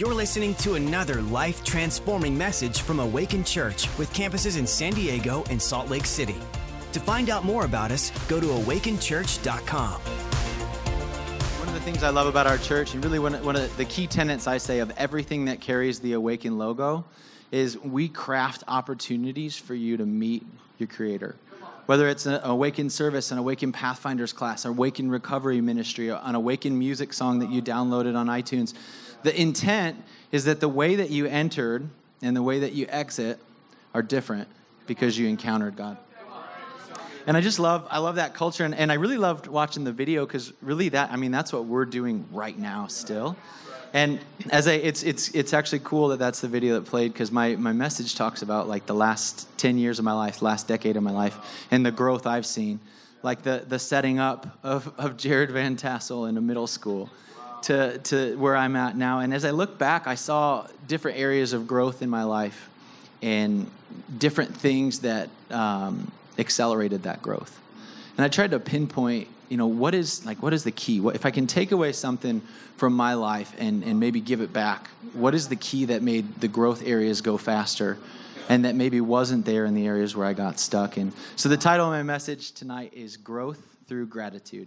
You're 0.00 0.14
listening 0.14 0.54
to 0.54 0.76
another 0.76 1.20
life 1.20 1.62
transforming 1.62 2.38
message 2.38 2.80
from 2.80 3.00
Awaken 3.00 3.44
Church 3.44 3.86
with 3.98 4.10
campuses 4.14 4.58
in 4.58 4.66
San 4.66 4.94
Diego 4.94 5.44
and 5.50 5.60
Salt 5.60 5.90
Lake 5.90 6.06
City. 6.06 6.36
To 6.92 7.00
find 7.00 7.28
out 7.28 7.44
more 7.44 7.66
about 7.66 7.90
us, 7.90 8.10
go 8.26 8.40
to 8.40 8.46
awakenchurch.com. 8.46 10.00
One 10.00 11.68
of 11.68 11.74
the 11.74 11.80
things 11.80 12.02
I 12.02 12.08
love 12.08 12.28
about 12.28 12.46
our 12.46 12.56
church, 12.56 12.94
and 12.94 13.04
really 13.04 13.18
one, 13.18 13.34
one 13.44 13.56
of 13.56 13.76
the 13.76 13.84
key 13.84 14.06
tenets 14.06 14.46
I 14.46 14.56
say 14.56 14.78
of 14.78 14.90
everything 14.96 15.44
that 15.44 15.60
carries 15.60 16.00
the 16.00 16.14
Awaken 16.14 16.56
logo, 16.56 17.04
is 17.52 17.76
we 17.76 18.08
craft 18.08 18.64
opportunities 18.68 19.58
for 19.58 19.74
you 19.74 19.98
to 19.98 20.06
meet 20.06 20.46
your 20.78 20.86
Creator. 20.86 21.36
Whether 21.84 22.08
it's 22.08 22.24
an 22.24 22.40
Awaken 22.42 22.88
service, 22.88 23.32
an 23.32 23.38
Awaken 23.38 23.72
Pathfinders 23.72 24.32
class, 24.32 24.64
an 24.64 24.70
Awaken 24.70 25.10
Recovery 25.10 25.60
Ministry, 25.60 26.08
an 26.08 26.34
Awaken 26.36 26.78
music 26.78 27.12
song 27.12 27.40
that 27.40 27.50
you 27.50 27.60
downloaded 27.60 28.16
on 28.16 28.28
iTunes, 28.28 28.72
the 29.22 29.38
intent 29.38 30.02
is 30.32 30.44
that 30.44 30.60
the 30.60 30.68
way 30.68 30.96
that 30.96 31.10
you 31.10 31.26
entered 31.26 31.88
and 32.22 32.36
the 32.36 32.42
way 32.42 32.60
that 32.60 32.72
you 32.72 32.86
exit 32.88 33.38
are 33.94 34.02
different 34.02 34.48
because 34.86 35.18
you 35.18 35.28
encountered 35.28 35.76
God. 35.76 35.96
And 37.26 37.36
I 37.36 37.40
just 37.40 37.58
love, 37.58 37.86
I 37.90 37.98
love 37.98 38.16
that 38.16 38.34
culture. 38.34 38.64
And, 38.64 38.74
and 38.74 38.90
I 38.90 38.94
really 38.94 39.18
loved 39.18 39.46
watching 39.46 39.84
the 39.84 39.92
video 39.92 40.24
because 40.24 40.52
really 40.62 40.88
that, 40.90 41.12
I 41.12 41.16
mean, 41.16 41.30
that's 41.30 41.52
what 41.52 41.66
we're 41.66 41.84
doing 41.84 42.26
right 42.32 42.58
now 42.58 42.86
still. 42.86 43.36
And 43.92 44.20
as 44.50 44.68
I, 44.68 44.72
it's, 44.72 45.02
it's, 45.02 45.28
it's 45.34 45.52
actually 45.52 45.80
cool 45.80 46.08
that 46.08 46.18
that's 46.18 46.40
the 46.40 46.48
video 46.48 46.74
that 46.74 46.86
played 46.86 47.12
because 47.12 47.30
my, 47.30 47.56
my 47.56 47.72
message 47.72 48.14
talks 48.14 48.42
about 48.42 48.68
like 48.68 48.86
the 48.86 48.94
last 48.94 49.46
10 49.58 49.78
years 49.78 49.98
of 49.98 50.04
my 50.04 50.12
life, 50.12 50.42
last 50.42 50.68
decade 50.68 50.96
of 50.96 51.02
my 51.02 51.10
life, 51.10 51.36
and 51.70 51.84
the 51.84 51.90
growth 51.90 52.26
I've 52.26 52.46
seen. 52.46 52.80
Like 53.22 53.42
the, 53.42 53.64
the 53.68 53.78
setting 53.78 54.18
up 54.18 54.58
of, 54.62 54.92
of 54.96 55.16
Jared 55.16 55.50
Van 55.50 55.76
Tassel 55.76 56.26
in 56.26 56.38
a 56.38 56.40
middle 56.40 56.66
school 56.66 57.10
to, 57.64 57.98
to 57.98 58.36
where 58.36 58.56
I'm 58.56 58.76
at 58.76 58.96
now. 58.96 59.20
And 59.20 59.32
as 59.32 59.44
I 59.44 59.50
look 59.50 59.78
back, 59.78 60.06
I 60.06 60.14
saw 60.14 60.66
different 60.86 61.18
areas 61.18 61.52
of 61.52 61.66
growth 61.66 62.02
in 62.02 62.10
my 62.10 62.24
life 62.24 62.68
and 63.22 63.70
different 64.18 64.56
things 64.56 65.00
that 65.00 65.28
um, 65.50 66.10
accelerated 66.38 67.04
that 67.04 67.22
growth. 67.22 67.60
And 68.16 68.24
I 68.24 68.28
tried 68.28 68.50
to 68.52 68.60
pinpoint, 68.60 69.28
you 69.48 69.56
know, 69.56 69.66
what 69.66 69.94
is 69.94 70.24
like 70.26 70.42
what 70.42 70.52
is 70.52 70.64
the 70.64 70.70
key? 70.70 71.00
What 71.00 71.14
if 71.14 71.24
I 71.24 71.30
can 71.30 71.46
take 71.46 71.72
away 71.72 71.92
something 71.92 72.42
from 72.76 72.94
my 72.94 73.14
life 73.14 73.54
and, 73.58 73.82
and 73.84 74.00
maybe 74.00 74.20
give 74.20 74.40
it 74.40 74.52
back, 74.52 74.88
what 75.12 75.34
is 75.34 75.48
the 75.48 75.56
key 75.56 75.86
that 75.86 76.02
made 76.02 76.40
the 76.40 76.48
growth 76.48 76.86
areas 76.86 77.20
go 77.20 77.36
faster? 77.36 77.98
And 78.48 78.64
that 78.64 78.74
maybe 78.74 79.00
wasn't 79.00 79.46
there 79.46 79.64
in 79.64 79.74
the 79.74 79.86
areas 79.86 80.16
where 80.16 80.26
I 80.26 80.32
got 80.32 80.58
stuck. 80.58 80.96
And 80.96 81.12
so 81.36 81.48
the 81.48 81.56
title 81.56 81.86
of 81.86 81.92
my 81.92 82.02
message 82.02 82.50
tonight 82.50 82.92
is 82.94 83.16
Growth 83.16 83.64
Through 83.86 84.06
Gratitude 84.06 84.66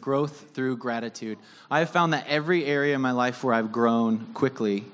growth 0.00 0.46
through 0.54 0.76
gratitude. 0.76 1.38
I 1.70 1.80
have 1.80 1.90
found 1.90 2.12
that 2.12 2.26
every 2.26 2.64
area 2.64 2.94
in 2.94 3.00
my 3.00 3.12
life 3.12 3.44
where 3.44 3.54
I've 3.54 3.72
grown 3.72 4.26
quickly, 4.34 4.84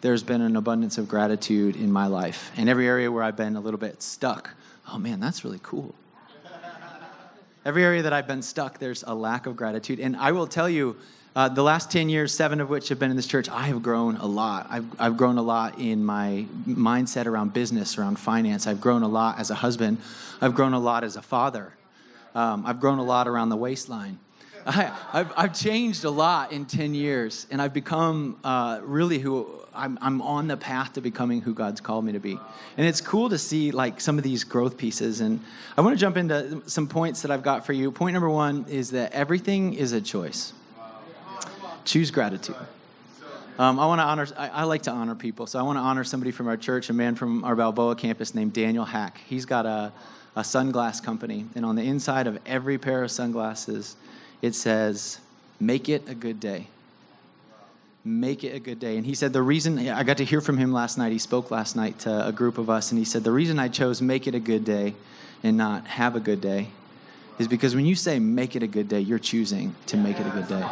there's 0.00 0.22
been 0.22 0.40
an 0.40 0.56
abundance 0.56 0.98
of 0.98 1.08
gratitude 1.08 1.76
in 1.76 1.92
my 1.92 2.06
life. 2.06 2.50
And 2.56 2.68
every 2.68 2.86
area 2.86 3.10
where 3.10 3.22
I've 3.22 3.36
been 3.36 3.56
a 3.56 3.60
little 3.60 3.78
bit 3.78 4.02
stuck, 4.02 4.50
oh 4.92 4.98
man, 4.98 5.20
that's 5.20 5.44
really 5.44 5.60
cool. 5.62 5.94
Every 7.64 7.84
area 7.84 8.02
that 8.02 8.12
I've 8.12 8.26
been 8.26 8.42
stuck, 8.42 8.78
there's 8.78 9.04
a 9.06 9.14
lack 9.14 9.46
of 9.46 9.56
gratitude. 9.56 10.00
And 10.00 10.16
I 10.16 10.32
will 10.32 10.48
tell 10.48 10.68
you, 10.68 10.96
uh, 11.34 11.48
the 11.48 11.62
last 11.62 11.90
10 11.90 12.10
years, 12.10 12.34
seven 12.34 12.60
of 12.60 12.68
which 12.68 12.90
have 12.90 12.98
been 12.98 13.10
in 13.10 13.16
this 13.16 13.26
church, 13.26 13.48
I 13.48 13.62
have 13.68 13.82
grown 13.82 14.16
a 14.16 14.26
lot. 14.26 14.66
I've, 14.68 14.84
I've 15.00 15.16
grown 15.16 15.38
a 15.38 15.42
lot 15.42 15.78
in 15.78 16.04
my 16.04 16.44
mindset 16.66 17.24
around 17.24 17.54
business, 17.54 17.96
around 17.96 18.18
finance. 18.18 18.66
I've 18.66 18.82
grown 18.82 19.02
a 19.02 19.08
lot 19.08 19.38
as 19.38 19.50
a 19.50 19.54
husband. 19.54 19.98
I've 20.42 20.54
grown 20.54 20.74
a 20.74 20.78
lot 20.78 21.04
as 21.04 21.16
a 21.16 21.22
father. 21.22 21.72
Um, 22.34 22.64
I've 22.66 22.80
grown 22.80 22.98
a 22.98 23.04
lot 23.04 23.28
around 23.28 23.48
the 23.48 23.56
waistline. 23.56 24.18
I, 24.66 24.92
have 25.12 25.32
I've 25.36 25.54
changed 25.54 26.04
a 26.04 26.10
lot 26.10 26.52
in 26.52 26.66
10 26.66 26.94
years, 26.94 27.46
and 27.50 27.60
I've 27.60 27.74
become 27.74 28.38
uh, 28.44 28.80
really 28.82 29.18
who 29.18 29.48
I'm, 29.74 29.98
I'm 30.00 30.22
on 30.22 30.46
the 30.46 30.56
path 30.56 30.92
to 30.94 31.00
becoming 31.00 31.40
who 31.40 31.52
God's 31.54 31.80
called 31.80 32.04
me 32.04 32.12
to 32.12 32.20
be. 32.20 32.38
And 32.76 32.86
it's 32.86 33.00
cool 33.00 33.28
to 33.30 33.38
see 33.38 33.72
like 33.72 34.00
some 34.00 34.18
of 34.18 34.24
these 34.24 34.44
growth 34.44 34.76
pieces. 34.76 35.20
And 35.20 35.40
I 35.76 35.80
want 35.80 35.96
to 35.96 36.00
jump 36.00 36.16
into 36.16 36.62
some 36.66 36.86
points 36.86 37.22
that 37.22 37.30
I've 37.30 37.42
got 37.42 37.66
for 37.66 37.72
you. 37.72 37.90
Point 37.90 38.12
number 38.12 38.30
one 38.30 38.66
is 38.68 38.90
that 38.90 39.12
everything 39.12 39.74
is 39.74 39.92
a 39.92 40.00
choice. 40.00 40.52
Choose 41.84 42.10
gratitude. 42.10 42.56
Um, 43.58 43.80
I 43.80 43.86
want 43.86 43.98
to 43.98 44.04
honor. 44.04 44.26
I, 44.36 44.48
I, 44.48 44.62
like 44.64 44.82
to 44.82 44.90
honor 44.90 45.14
people, 45.14 45.46
so 45.46 45.58
I 45.58 45.62
want 45.62 45.76
to 45.76 45.80
honor 45.80 46.04
somebody 46.04 46.30
from 46.30 46.48
our 46.48 46.56
church, 46.56 46.88
a 46.88 46.92
man 46.92 47.16
from 47.16 47.44
our 47.44 47.54
Balboa 47.54 47.96
campus 47.96 48.34
named 48.34 48.52
Daniel 48.52 48.84
Hack. 48.84 49.20
He's 49.26 49.44
got 49.44 49.66
a, 49.66 49.92
a 50.34 50.40
sunglass 50.40 51.02
company, 51.02 51.46
and 51.54 51.64
on 51.66 51.76
the 51.76 51.82
inside 51.82 52.26
of 52.26 52.38
every 52.46 52.78
pair 52.78 53.02
of 53.02 53.10
sunglasses 53.10 53.96
it 54.42 54.54
says, 54.54 55.20
Make 55.58 55.88
it 55.88 56.08
a 56.08 56.14
good 56.14 56.40
day. 56.40 56.66
Make 58.04 58.42
it 58.42 58.52
a 58.54 58.58
good 58.58 58.80
day. 58.80 58.96
And 58.96 59.06
he 59.06 59.14
said, 59.14 59.32
The 59.32 59.42
reason 59.42 59.78
I 59.88 60.02
got 60.02 60.18
to 60.18 60.24
hear 60.24 60.40
from 60.40 60.58
him 60.58 60.72
last 60.72 60.98
night, 60.98 61.12
he 61.12 61.18
spoke 61.18 61.50
last 61.50 61.76
night 61.76 62.00
to 62.00 62.26
a 62.26 62.32
group 62.32 62.58
of 62.58 62.68
us, 62.68 62.90
and 62.90 62.98
he 62.98 63.04
said, 63.04 63.22
The 63.24 63.32
reason 63.32 63.58
I 63.58 63.68
chose 63.68 64.02
make 64.02 64.26
it 64.26 64.34
a 64.34 64.40
good 64.40 64.64
day 64.64 64.94
and 65.42 65.56
not 65.56 65.86
have 65.86 66.16
a 66.16 66.20
good 66.20 66.40
day 66.40 66.68
is 67.38 67.48
because 67.48 67.74
when 67.74 67.86
you 67.86 67.94
say 67.94 68.18
make 68.18 68.56
it 68.56 68.62
a 68.62 68.66
good 68.66 68.88
day, 68.88 69.00
you're 69.00 69.18
choosing 69.18 69.74
to 69.86 69.96
make 69.96 70.18
it 70.18 70.26
a 70.26 70.30
good 70.30 70.48
day. 70.48 70.68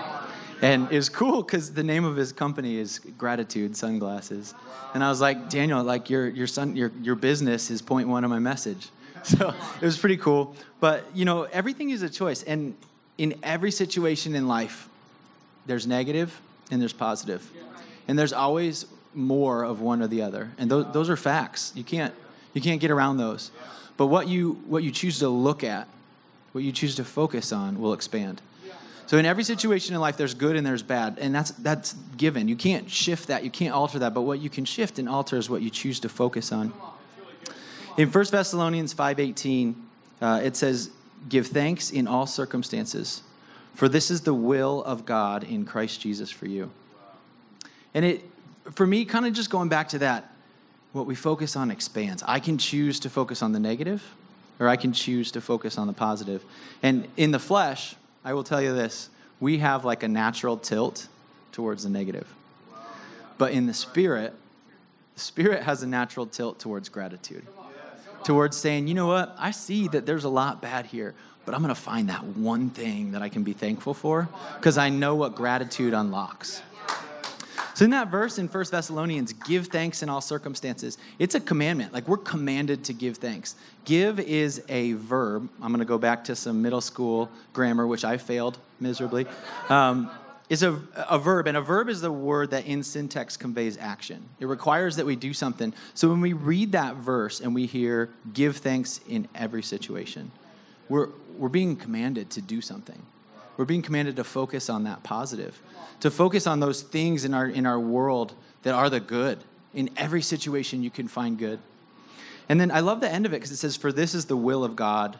And 0.62 0.90
it 0.92 0.96
was 0.96 1.08
cool 1.08 1.42
because 1.42 1.72
the 1.72 1.82
name 1.82 2.04
of 2.04 2.16
his 2.16 2.32
company 2.32 2.76
is 2.76 2.98
Gratitude 3.16 3.76
Sunglasses. 3.76 4.54
And 4.92 5.02
I 5.02 5.08
was 5.08 5.20
like, 5.20 5.48
Daniel, 5.48 5.82
like 5.82 6.10
your, 6.10 6.28
your, 6.28 6.46
son, 6.46 6.76
your, 6.76 6.92
your 7.00 7.14
business 7.14 7.70
is 7.70 7.80
point 7.80 8.08
one 8.08 8.24
of 8.24 8.30
my 8.30 8.38
message. 8.38 8.88
So 9.22 9.52
it 9.76 9.84
was 9.84 9.98
pretty 9.98 10.16
cool. 10.16 10.56
But, 10.80 11.04
you 11.14 11.26
know, 11.26 11.42
everything 11.42 11.90
is 11.90 12.00
a 12.00 12.08
choice. 12.08 12.42
And 12.42 12.74
in 13.20 13.34
every 13.42 13.70
situation 13.70 14.34
in 14.34 14.48
life, 14.48 14.88
there's 15.66 15.86
negative 15.86 16.40
and 16.70 16.80
there's 16.80 16.94
positive. 16.94 17.48
And 18.08 18.18
there's 18.18 18.32
always 18.32 18.86
more 19.14 19.62
of 19.62 19.82
one 19.82 20.00
or 20.00 20.06
the 20.06 20.22
other. 20.22 20.52
And 20.56 20.70
those, 20.70 20.90
those 20.94 21.10
are 21.10 21.18
facts. 21.18 21.70
You 21.76 21.84
can't, 21.84 22.14
you 22.54 22.62
can't 22.62 22.80
get 22.80 22.90
around 22.90 23.18
those. 23.18 23.50
But 23.98 24.06
what 24.06 24.26
you, 24.26 24.52
what 24.66 24.82
you 24.82 24.90
choose 24.90 25.18
to 25.18 25.28
look 25.28 25.62
at, 25.62 25.86
what 26.52 26.64
you 26.64 26.72
choose 26.72 26.94
to 26.94 27.04
focus 27.04 27.52
on, 27.52 27.78
will 27.78 27.92
expand. 27.92 28.40
So 29.06 29.18
in 29.18 29.26
every 29.26 29.44
situation 29.44 29.94
in 29.94 30.00
life, 30.00 30.16
there's 30.16 30.32
good 30.32 30.56
and 30.56 30.66
there's 30.66 30.82
bad, 30.82 31.18
and 31.20 31.34
that's 31.34 31.50
that's 31.50 31.94
given. 32.16 32.46
You 32.46 32.54
can't 32.54 32.88
shift 32.88 33.26
that. 33.26 33.42
You 33.42 33.50
can't 33.50 33.74
alter 33.74 33.98
that. 33.98 34.14
But 34.14 34.22
what 34.22 34.38
you 34.38 34.48
can 34.48 34.64
shift 34.64 35.00
and 35.00 35.08
alter 35.08 35.36
is 35.36 35.50
what 35.50 35.62
you 35.62 35.68
choose 35.68 35.98
to 36.00 36.08
focus 36.08 36.52
on. 36.52 36.72
In 37.96 38.08
1 38.08 38.24
Thessalonians 38.30 38.94
5:18, 38.94 39.74
uh, 40.22 40.40
it 40.44 40.54
says, 40.54 40.90
Give 41.28 41.46
thanks 41.46 41.90
in 41.90 42.06
all 42.06 42.26
circumstances, 42.26 43.22
for 43.74 43.88
this 43.88 44.10
is 44.10 44.22
the 44.22 44.34
will 44.34 44.82
of 44.84 45.04
God 45.04 45.44
in 45.44 45.64
Christ 45.64 46.00
Jesus 46.00 46.30
for 46.30 46.46
you. 46.46 46.70
And 47.94 48.04
it, 48.04 48.24
for 48.72 48.86
me, 48.86 49.04
kind 49.04 49.26
of 49.26 49.32
just 49.32 49.50
going 49.50 49.68
back 49.68 49.88
to 49.90 49.98
that, 49.98 50.32
what 50.92 51.06
we 51.06 51.14
focus 51.14 51.56
on 51.56 51.70
expands. 51.70 52.22
I 52.26 52.40
can 52.40 52.58
choose 52.58 53.00
to 53.00 53.10
focus 53.10 53.42
on 53.42 53.52
the 53.52 53.60
negative, 53.60 54.02
or 54.58 54.68
I 54.68 54.76
can 54.76 54.92
choose 54.92 55.30
to 55.32 55.40
focus 55.40 55.78
on 55.78 55.86
the 55.86 55.92
positive. 55.92 56.44
And 56.82 57.08
in 57.16 57.30
the 57.30 57.38
flesh, 57.38 57.94
I 58.24 58.32
will 58.34 58.44
tell 58.44 58.60
you 58.60 58.74
this 58.74 59.10
we 59.38 59.58
have 59.58 59.84
like 59.84 60.02
a 60.02 60.08
natural 60.08 60.56
tilt 60.56 61.08
towards 61.52 61.84
the 61.84 61.90
negative. 61.90 62.32
But 63.38 63.52
in 63.52 63.66
the 63.66 63.74
spirit, 63.74 64.34
the 65.14 65.20
spirit 65.20 65.62
has 65.62 65.82
a 65.82 65.86
natural 65.86 66.26
tilt 66.26 66.58
towards 66.58 66.88
gratitude 66.88 67.46
towards 68.24 68.56
saying, 68.56 68.88
you 68.88 68.94
know 68.94 69.06
what, 69.06 69.34
I 69.38 69.50
see 69.50 69.88
that 69.88 70.06
there's 70.06 70.24
a 70.24 70.28
lot 70.28 70.60
bad 70.60 70.86
here, 70.86 71.14
but 71.44 71.54
I'm 71.54 71.62
going 71.62 71.74
to 71.74 71.80
find 71.80 72.08
that 72.08 72.24
one 72.24 72.70
thing 72.70 73.12
that 73.12 73.22
I 73.22 73.28
can 73.28 73.42
be 73.42 73.52
thankful 73.52 73.94
for 73.94 74.28
because 74.56 74.78
I 74.78 74.88
know 74.88 75.14
what 75.14 75.34
gratitude 75.34 75.94
unlocks. 75.94 76.62
So 77.74 77.84
in 77.84 77.92
that 77.92 78.08
verse 78.08 78.38
in 78.38 78.46
1 78.46 78.64
Thessalonians, 78.70 79.32
give 79.32 79.68
thanks 79.68 80.02
in 80.02 80.10
all 80.10 80.20
circumstances. 80.20 80.98
It's 81.18 81.34
a 81.34 81.40
commandment. 81.40 81.94
Like 81.94 82.06
we're 82.06 82.18
commanded 82.18 82.84
to 82.84 82.92
give 82.92 83.16
thanks. 83.16 83.54
Give 83.86 84.20
is 84.20 84.62
a 84.68 84.92
verb. 84.92 85.48
I'm 85.62 85.68
going 85.68 85.78
to 85.78 85.86
go 85.86 85.96
back 85.96 86.24
to 86.24 86.36
some 86.36 86.60
middle 86.60 86.82
school 86.82 87.30
grammar, 87.54 87.86
which 87.86 88.04
I 88.04 88.18
failed 88.18 88.58
miserably. 88.80 89.26
Um, 89.70 90.10
is 90.50 90.64
a, 90.64 90.78
a 91.08 91.16
verb, 91.16 91.46
and 91.46 91.56
a 91.56 91.60
verb 91.62 91.88
is 91.88 92.00
the 92.00 92.10
word 92.10 92.50
that 92.50 92.66
in 92.66 92.82
syntax 92.82 93.36
conveys 93.36 93.78
action. 93.78 94.28
It 94.40 94.46
requires 94.46 94.96
that 94.96 95.06
we 95.06 95.14
do 95.14 95.32
something. 95.32 95.72
So 95.94 96.08
when 96.08 96.20
we 96.20 96.32
read 96.32 96.72
that 96.72 96.96
verse 96.96 97.40
and 97.40 97.54
we 97.54 97.66
hear, 97.66 98.10
give 98.34 98.56
thanks 98.56 99.00
in 99.08 99.28
every 99.32 99.62
situation, 99.62 100.32
we're, 100.88 101.10
we're 101.38 101.48
being 101.48 101.76
commanded 101.76 102.30
to 102.30 102.42
do 102.42 102.60
something. 102.60 103.00
We're 103.56 103.64
being 103.64 103.82
commanded 103.82 104.16
to 104.16 104.24
focus 104.24 104.68
on 104.68 104.82
that 104.84 105.04
positive, 105.04 105.62
to 106.00 106.10
focus 106.10 106.48
on 106.48 106.58
those 106.58 106.82
things 106.82 107.24
in 107.24 107.32
our, 107.32 107.46
in 107.46 107.64
our 107.64 107.78
world 107.78 108.34
that 108.64 108.74
are 108.74 108.90
the 108.90 109.00
good. 109.00 109.38
In 109.72 109.88
every 109.96 110.20
situation, 110.20 110.82
you 110.82 110.90
can 110.90 111.06
find 111.06 111.38
good. 111.38 111.60
And 112.48 112.60
then 112.60 112.72
I 112.72 112.80
love 112.80 113.00
the 113.00 113.08
end 113.08 113.24
of 113.24 113.32
it 113.32 113.36
because 113.36 113.52
it 113.52 113.58
says, 113.58 113.76
For 113.76 113.92
this 113.92 114.16
is 114.16 114.24
the 114.24 114.36
will 114.36 114.64
of 114.64 114.74
God 114.74 115.16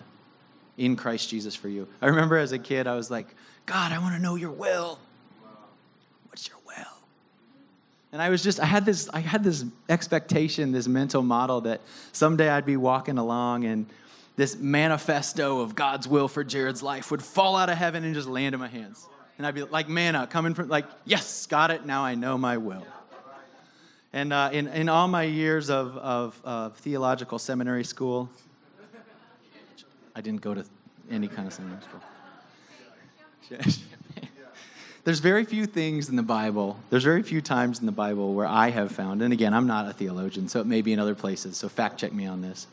in 0.76 0.96
Christ 0.96 1.31
Jesus 1.31 1.55
for 1.55 1.69
you. 1.69 1.87
I 2.02 2.06
remember 2.06 2.37
as 2.37 2.50
a 2.50 2.58
kid, 2.58 2.88
I 2.88 2.96
was 2.96 3.12
like, 3.12 3.28
God, 3.66 3.93
I 3.93 3.99
want 3.99 4.16
to 4.16 4.20
know 4.20 4.34
your 4.34 4.50
will. 4.50 4.99
And 8.12 8.20
I 8.20 8.28
was 8.28 8.42
just, 8.42 8.58
I 8.58 8.66
had 8.66 8.84
this, 8.84 9.08
I 9.10 9.20
had 9.20 9.44
this 9.44 9.64
expectation, 9.88 10.72
this 10.72 10.88
mental 10.88 11.22
model 11.22 11.60
that 11.62 11.80
someday 12.12 12.48
I'd 12.48 12.66
be 12.66 12.76
walking 12.76 13.18
along 13.18 13.64
and 13.64 13.86
this 14.36 14.56
manifesto 14.58 15.60
of 15.60 15.74
God's 15.74 16.08
will 16.08 16.26
for 16.26 16.42
Jared's 16.42 16.82
life 16.82 17.10
would 17.10 17.22
fall 17.22 17.56
out 17.56 17.68
of 17.68 17.76
heaven 17.76 18.04
and 18.04 18.14
just 18.14 18.28
land 18.28 18.54
in 18.54 18.60
my 18.60 18.68
hands. 18.68 19.06
And 19.38 19.46
I'd 19.46 19.54
be 19.54 19.62
like 19.62 19.88
manna 19.88 20.26
coming 20.26 20.54
from, 20.54 20.68
like, 20.68 20.86
yes, 21.04 21.46
got 21.46 21.70
it. 21.70 21.86
Now 21.86 22.04
I 22.04 22.14
know 22.14 22.36
my 22.36 22.56
will. 22.56 22.86
And 24.12 24.32
uh, 24.32 24.50
in, 24.52 24.66
in 24.68 24.88
all 24.88 25.06
my 25.06 25.22
years 25.22 25.70
of, 25.70 25.96
of, 25.96 26.40
of 26.42 26.76
theological 26.78 27.38
seminary 27.38 27.84
school, 27.84 28.28
I 30.16 30.20
didn't 30.20 30.40
go 30.40 30.54
to 30.54 30.64
any 31.10 31.28
kind 31.28 31.46
of 31.46 31.54
seminary 31.54 31.82
school. 31.82 32.00
There's 35.02 35.20
very 35.20 35.44
few 35.44 35.64
things 35.64 36.11
in 36.11 36.17
the 36.17 36.23
Bible, 36.23 36.79
there's 36.91 37.05
very 37.05 37.23
few 37.23 37.41
times 37.41 37.81
in 37.81 37.87
the 37.87 37.93
Bible 37.93 38.35
where 38.35 38.47
I 38.47 38.69
have 38.69 38.93
found, 38.93 39.23
and 39.23 39.32
again, 39.32 39.55
I'm 39.55 39.67
not 39.67 39.88
a 39.88 39.94
theologian, 39.94 40.49
so 40.49 40.61
it 40.61 40.67
may 40.67 40.82
be 40.82 40.93
in 40.93 40.99
other 40.99 41.14
places, 41.14 41.56
so 41.56 41.70
fact 41.70 41.99
check 41.99 42.12
me 42.12 42.26
on 42.26 42.43
this. 42.43 42.67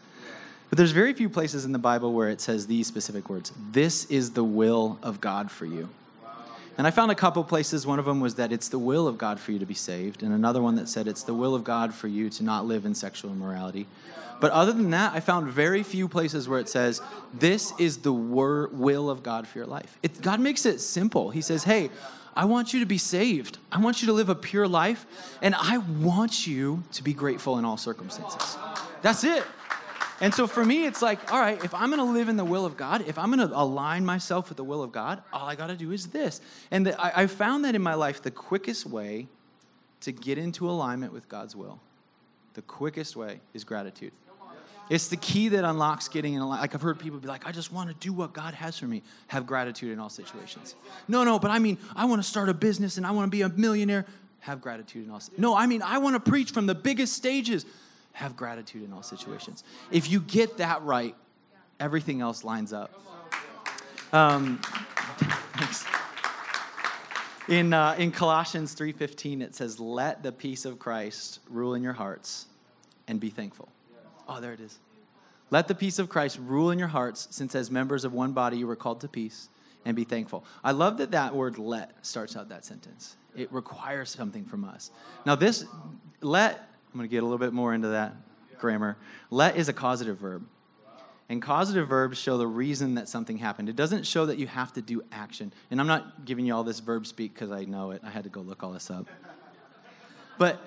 But 0.69 0.77
there's 0.77 0.91
very 0.91 1.13
few 1.13 1.29
places 1.29 1.63
in 1.63 1.71
the 1.71 1.79
Bible 1.79 2.11
where 2.11 2.29
it 2.29 2.41
says 2.41 2.67
these 2.67 2.87
specific 2.87 3.29
words 3.29 3.53
This 3.71 4.05
is 4.05 4.31
the 4.31 4.43
will 4.43 4.99
of 5.01 5.21
God 5.21 5.49
for 5.49 5.65
you. 5.65 5.87
And 6.77 6.85
I 6.85 6.91
found 6.91 7.11
a 7.11 7.15
couple 7.15 7.43
places. 7.43 7.87
One 7.87 7.97
of 7.97 8.05
them 8.05 8.19
was 8.19 8.35
that 8.35 8.51
it's 8.51 8.69
the 8.69 8.77
will 8.77 9.07
of 9.07 9.17
God 9.17 9.39
for 9.39 9.51
you 9.51 9.59
to 9.59 9.65
be 9.65 9.73
saved, 9.73 10.21
and 10.21 10.33
another 10.33 10.61
one 10.61 10.75
that 10.75 10.89
said 10.89 11.07
it's 11.07 11.23
the 11.23 11.33
will 11.33 11.55
of 11.55 11.63
God 11.63 11.93
for 11.93 12.09
you 12.09 12.29
to 12.31 12.43
not 12.43 12.65
live 12.65 12.85
in 12.85 12.93
sexual 12.93 13.31
immorality. 13.31 13.87
But 14.39 14.51
other 14.51 14.73
than 14.73 14.91
that, 14.91 15.13
I 15.13 15.19
found 15.19 15.47
very 15.47 15.81
few 15.81 16.07
places 16.07 16.47
where 16.47 16.59
it 16.59 16.69
says 16.69 17.01
this 17.33 17.73
is 17.79 17.99
the 17.99 18.13
wor- 18.13 18.69
will 18.71 19.09
of 19.09 19.23
God 19.23 19.47
for 19.47 19.57
your 19.57 19.65
life. 19.65 19.97
It, 20.03 20.21
God 20.21 20.39
makes 20.39 20.65
it 20.65 20.79
simple. 20.79 21.31
He 21.31 21.41
says, 21.41 21.63
"Hey, 21.63 21.89
I 22.37 22.45
want 22.45 22.73
you 22.73 22.79
to 22.81 22.85
be 22.85 22.99
saved. 22.99 23.57
I 23.71 23.79
want 23.79 24.01
you 24.01 24.07
to 24.07 24.13
live 24.13 24.29
a 24.29 24.35
pure 24.35 24.67
life, 24.67 25.05
and 25.41 25.55
I 25.55 25.79
want 25.79 26.45
you 26.45 26.83
to 26.93 27.03
be 27.03 27.13
grateful 27.13 27.57
in 27.57 27.65
all 27.65 27.77
circumstances." 27.77 28.57
That's 29.01 29.23
it. 29.23 29.43
And 30.19 30.33
so 30.33 30.47
for 30.47 30.65
me, 30.65 30.85
it's 30.85 31.01
like, 31.01 31.31
all 31.31 31.39
right, 31.39 31.63
if 31.63 31.73
I'm 31.73 31.89
going 31.89 31.99
to 31.99 32.11
live 32.11 32.27
in 32.27 32.37
the 32.37 32.45
will 32.45 32.65
of 32.65 32.75
God, 32.75 33.07
if 33.07 33.17
I'm 33.17 33.31
going 33.31 33.47
to 33.47 33.55
align 33.55 34.03
myself 34.05 34.49
with 34.49 34.57
the 34.57 34.63
will 34.63 34.81
of 34.81 34.91
God, 34.91 35.21
all 35.31 35.47
I 35.47 35.55
got 35.55 35.67
to 35.67 35.75
do 35.75 35.91
is 35.91 36.07
this. 36.07 36.41
And 36.71 36.87
the, 36.87 36.99
I, 36.99 37.23
I 37.23 37.27
found 37.27 37.65
that 37.65 37.75
in 37.75 37.83
my 37.83 37.93
life, 37.93 38.23
the 38.23 38.31
quickest 38.31 38.85
way 38.85 39.27
to 40.01 40.11
get 40.11 40.37
into 40.37 40.69
alignment 40.69 41.13
with 41.13 41.29
God's 41.29 41.55
will, 41.55 41.79
the 42.55 42.63
quickest 42.63 43.15
way 43.15 43.41
is 43.53 43.63
gratitude. 43.63 44.11
It's 44.89 45.09
the 45.09 45.17
key 45.17 45.49
that 45.49 45.65
unlocks 45.65 46.07
getting 46.07 46.35
in. 46.35 46.41
Like 46.41 46.73
I've 46.73 46.81
heard 46.81 46.99
people 46.99 47.19
be 47.19 47.27
like, 47.27 47.45
I 47.45 47.51
just 47.51 47.73
want 47.73 47.89
to 47.89 47.95
do 47.95 48.13
what 48.13 48.33
God 48.33 48.53
has 48.53 48.77
for 48.77 48.85
me. 48.85 49.03
Have 49.27 49.45
gratitude 49.45 49.91
in 49.91 49.99
all 49.99 50.09
situations. 50.09 50.75
No, 51.07 51.23
no, 51.23 51.39
but 51.39 51.51
I 51.51 51.59
mean, 51.59 51.77
I 51.95 52.05
want 52.05 52.21
to 52.21 52.27
start 52.27 52.49
a 52.49 52.53
business 52.53 52.97
and 52.97 53.05
I 53.05 53.11
want 53.11 53.27
to 53.27 53.35
be 53.35 53.41
a 53.41 53.49
millionaire. 53.49 54.05
Have 54.39 54.61
gratitude 54.61 55.05
in 55.05 55.11
all. 55.11 55.21
No, 55.37 55.55
I 55.55 55.67
mean, 55.67 55.81
I 55.81 55.97
want 55.97 56.15
to 56.15 56.29
preach 56.29 56.51
from 56.51 56.67
the 56.67 56.75
biggest 56.75 57.13
stages 57.13 57.65
have 58.13 58.35
gratitude 58.35 58.83
in 58.83 58.93
all 58.93 59.03
situations. 59.03 59.63
If 59.91 60.09
you 60.09 60.21
get 60.21 60.57
that 60.57 60.81
right, 60.83 61.15
everything 61.79 62.21
else 62.21 62.43
lines 62.43 62.73
up. 62.73 62.91
Um, 64.11 64.59
in, 67.49 67.73
uh, 67.73 67.95
in 67.99 68.11
Colossians 68.11 68.73
3.15, 68.73 69.41
it 69.41 69.53
says, 69.53 69.79
let 69.79 70.23
the 70.23 70.31
peace 70.31 70.65
of 70.65 70.79
Christ 70.79 71.39
rule 71.49 71.75
in 71.75 71.83
your 71.83 71.93
hearts 71.93 72.47
and 73.07 73.19
be 73.19 73.29
thankful. 73.29 73.69
Oh, 74.27 74.41
there 74.41 74.53
it 74.53 74.59
is. 74.59 74.79
Let 75.49 75.67
the 75.67 75.75
peace 75.75 75.99
of 75.99 76.09
Christ 76.09 76.39
rule 76.39 76.71
in 76.71 76.79
your 76.79 76.89
hearts, 76.89 77.27
since 77.31 77.55
as 77.55 77.71
members 77.71 78.03
of 78.03 78.13
one 78.13 78.33
body 78.33 78.57
you 78.57 78.67
were 78.67 78.75
called 78.75 79.01
to 79.01 79.07
peace, 79.07 79.49
and 79.85 79.95
be 79.95 80.03
thankful. 80.03 80.43
I 80.63 80.71
love 80.71 80.97
that 80.97 81.11
that 81.11 81.33
word 81.33 81.57
let 81.57 82.05
starts 82.05 82.35
out 82.35 82.49
that 82.49 82.65
sentence. 82.65 83.15
It 83.35 83.51
requires 83.53 84.09
something 84.09 84.43
from 84.43 84.65
us. 84.65 84.91
Now, 85.25 85.35
this 85.35 85.63
let 86.21 86.67
I'm 86.97 86.99
going 86.99 87.09
to 87.09 87.11
get 87.11 87.21
a 87.21 87.25
little 87.25 87.37
bit 87.37 87.53
more 87.53 87.73
into 87.73 87.89
that 87.89 88.15
grammar. 88.57 88.97
Let 89.29 89.55
is 89.55 89.69
a 89.69 89.73
causative 89.73 90.17
verb. 90.17 90.45
And 91.29 91.41
causative 91.41 91.89
verbs 91.89 92.17
show 92.17 92.37
the 92.37 92.47
reason 92.47 92.95
that 92.95 93.09
something 93.09 93.37
happened. 93.37 93.67
It 93.67 93.75
doesn't 93.75 94.05
show 94.05 94.25
that 94.27 94.37
you 94.37 94.47
have 94.47 94.73
to 94.73 94.81
do 94.81 95.03
action. 95.11 95.51
And 95.69 95.79
I'm 95.81 95.87
not 95.87 96.25
giving 96.25 96.45
you 96.45 96.55
all 96.55 96.63
this 96.63 96.79
verb 96.79 97.05
speak 97.05 97.33
because 97.33 97.51
I 97.51 97.65
know 97.65 97.91
it. 97.91 98.01
I 98.03 98.09
had 98.09 98.23
to 98.23 98.29
go 98.29 98.39
look 98.39 98.63
all 98.63 98.71
this 98.71 98.89
up. 98.89 99.07
But 100.37 100.61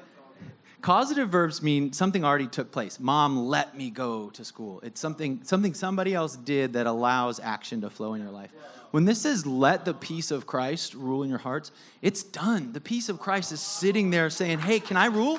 causative 0.83 1.29
verbs 1.29 1.63
mean 1.63 1.93
something 1.93 2.25
already 2.25 2.47
took 2.47 2.71
place. 2.73 2.99
Mom 3.01 3.47
let 3.47 3.77
me 3.77 3.91
go 3.91 4.31
to 4.31 4.45
school. 4.45 4.81
It's 4.83 5.01
something 5.01 5.41
something 5.45 5.75
somebody 5.75 6.15
else 6.15 6.37
did 6.37 6.73
that 6.75 6.87
allows 6.87 7.41
action 7.41 7.81
to 7.83 7.91
flow 7.91 8.15
in 8.15 8.23
your 8.23 8.31
life. 8.31 8.51
When 8.91 9.05
this 9.05 9.23
says 9.23 9.47
let 9.47 9.85
the 9.85 9.95
peace 9.95 10.31
of 10.31 10.47
Christ 10.47 10.95
rule 10.95 11.23
in 11.23 11.29
your 11.31 11.39
hearts, 11.39 11.71
it's 12.03 12.23
done. 12.23 12.73
The 12.73 12.81
peace 12.81 13.09
of 13.09 13.21
Christ 13.21 13.53
is 13.53 13.61
sitting 13.61 14.11
there 14.11 14.31
saying, 14.31 14.61
"Hey, 14.61 14.81
can 14.81 14.97
I 14.97 15.07
rule?" 15.07 15.39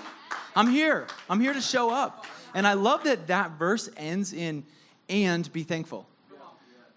I'm 0.56 0.70
here. 0.70 1.08
I'm 1.30 1.40
here 1.40 1.54
to 1.54 1.62
show 1.62 1.90
up. 1.90 2.26
And 2.54 2.68
I 2.68 2.74
love 2.74 3.04
that 3.06 3.28
that 3.28 3.52
verse 3.52 3.90
ends 3.96 4.34
in, 4.34 4.64
and 5.10 5.52
be 5.54 5.64
thankful. 5.64 6.08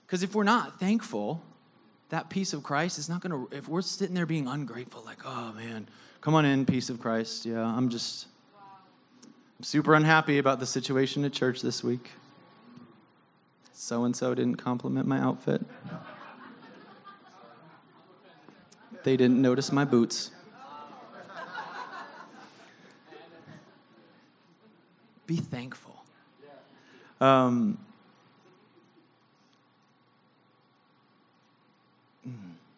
Because 0.06 0.22
if 0.22 0.34
we're 0.34 0.44
not 0.44 0.78
thankful, 0.78 1.42
that 2.10 2.30
peace 2.30 2.52
of 2.52 2.62
Christ 2.62 2.98
is 2.98 3.08
not 3.08 3.20
going 3.20 3.48
to, 3.48 3.56
if 3.56 3.68
we're 3.68 3.82
sitting 3.82 4.14
there 4.14 4.26
being 4.26 4.46
ungrateful, 4.46 5.02
like, 5.04 5.18
oh 5.24 5.52
man, 5.52 5.88
come 6.20 6.34
on 6.34 6.44
in, 6.44 6.66
peace 6.66 6.90
of 6.90 7.00
Christ. 7.00 7.46
Yeah, 7.46 7.64
I'm 7.64 7.88
just, 7.88 8.26
I'm 9.58 9.64
super 9.64 9.94
unhappy 9.94 10.38
about 10.38 10.60
the 10.60 10.66
situation 10.66 11.24
at 11.24 11.32
church 11.32 11.62
this 11.62 11.84
week. 11.84 12.10
So 13.72 14.04
and 14.04 14.16
so 14.16 14.34
didn't 14.34 14.56
compliment 14.56 15.06
my 15.06 15.18
outfit. 15.18 15.64
They 19.04 19.16
didn't 19.16 19.40
notice 19.40 19.70
my 19.70 19.84
boots. 19.84 20.30
Be 25.26 25.36
thankful. 25.36 26.02
Um, 27.20 27.78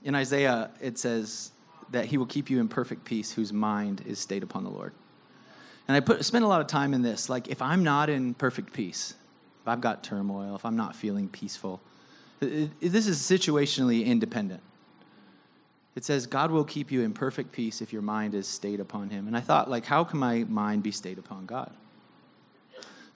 in 0.04 0.14
Isaiah, 0.14 0.70
it 0.80 0.98
says 0.98 1.50
that 1.90 2.06
he 2.06 2.18
will 2.18 2.26
keep 2.26 2.50
you 2.50 2.60
in 2.60 2.68
perfect 2.68 3.04
peace 3.04 3.32
whose 3.32 3.52
mind 3.52 4.02
is 4.06 4.18
stayed 4.18 4.42
upon 4.42 4.64
the 4.64 4.70
Lord. 4.70 4.92
And 5.88 5.96
I 5.96 6.00
put, 6.00 6.24
spend 6.24 6.44
a 6.44 6.48
lot 6.48 6.60
of 6.60 6.66
time 6.66 6.94
in 6.94 7.02
this. 7.02 7.28
Like, 7.28 7.48
if 7.48 7.62
I'm 7.62 7.84
not 7.84 8.10
in 8.10 8.34
perfect 8.34 8.72
peace, 8.72 9.14
if 9.62 9.68
I've 9.68 9.80
got 9.80 10.02
turmoil, 10.02 10.56
if 10.56 10.64
I'm 10.64 10.76
not 10.76 10.96
feeling 10.96 11.28
peaceful, 11.28 11.80
it, 12.40 12.70
it, 12.80 12.88
this 12.88 13.06
is 13.06 13.18
situationally 13.18 14.04
independent. 14.04 14.62
It 15.94 16.04
says, 16.04 16.26
God 16.26 16.50
will 16.50 16.64
keep 16.64 16.90
you 16.90 17.02
in 17.02 17.12
perfect 17.12 17.52
peace 17.52 17.80
if 17.80 17.92
your 17.92 18.02
mind 18.02 18.34
is 18.34 18.46
stayed 18.46 18.80
upon 18.80 19.10
him. 19.10 19.26
And 19.26 19.36
I 19.36 19.40
thought, 19.40 19.70
like, 19.70 19.86
how 19.86 20.04
can 20.04 20.18
my 20.18 20.44
mind 20.44 20.82
be 20.82 20.90
stayed 20.90 21.18
upon 21.18 21.46
God? 21.46 21.72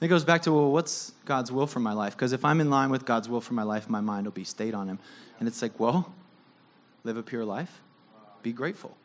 it 0.01 0.09
goes 0.09 0.25
back 0.25 0.43
to, 0.43 0.53
well, 0.53 0.73
what's 0.73 1.13
God's 1.27 1.53
will 1.53 1.67
for 1.67 1.81
my 1.81 1.93
life? 1.93 2.17
Because 2.17 2.33
if 2.33 2.43
I'm 2.45 2.61
in 2.61 2.71
line 2.71 2.89
with 2.89 3.05
God's 3.05 3.29
will 3.29 3.43
for 3.43 3.53
my 3.53 3.65
life, 3.65 3.91
my 3.91 4.01
mind 4.01 4.27
will 4.27 4.33
be 4.33 4.45
stayed 4.45 4.75
on 4.75 4.89
Him. 4.89 4.99
And 5.39 5.47
it's 5.47 5.61
like, 5.61 5.79
well, 5.79 6.13
live 7.05 7.19
a 7.19 7.23
pure 7.23 7.45
life, 7.45 7.83
be 8.43 8.53
grateful. 8.53 8.97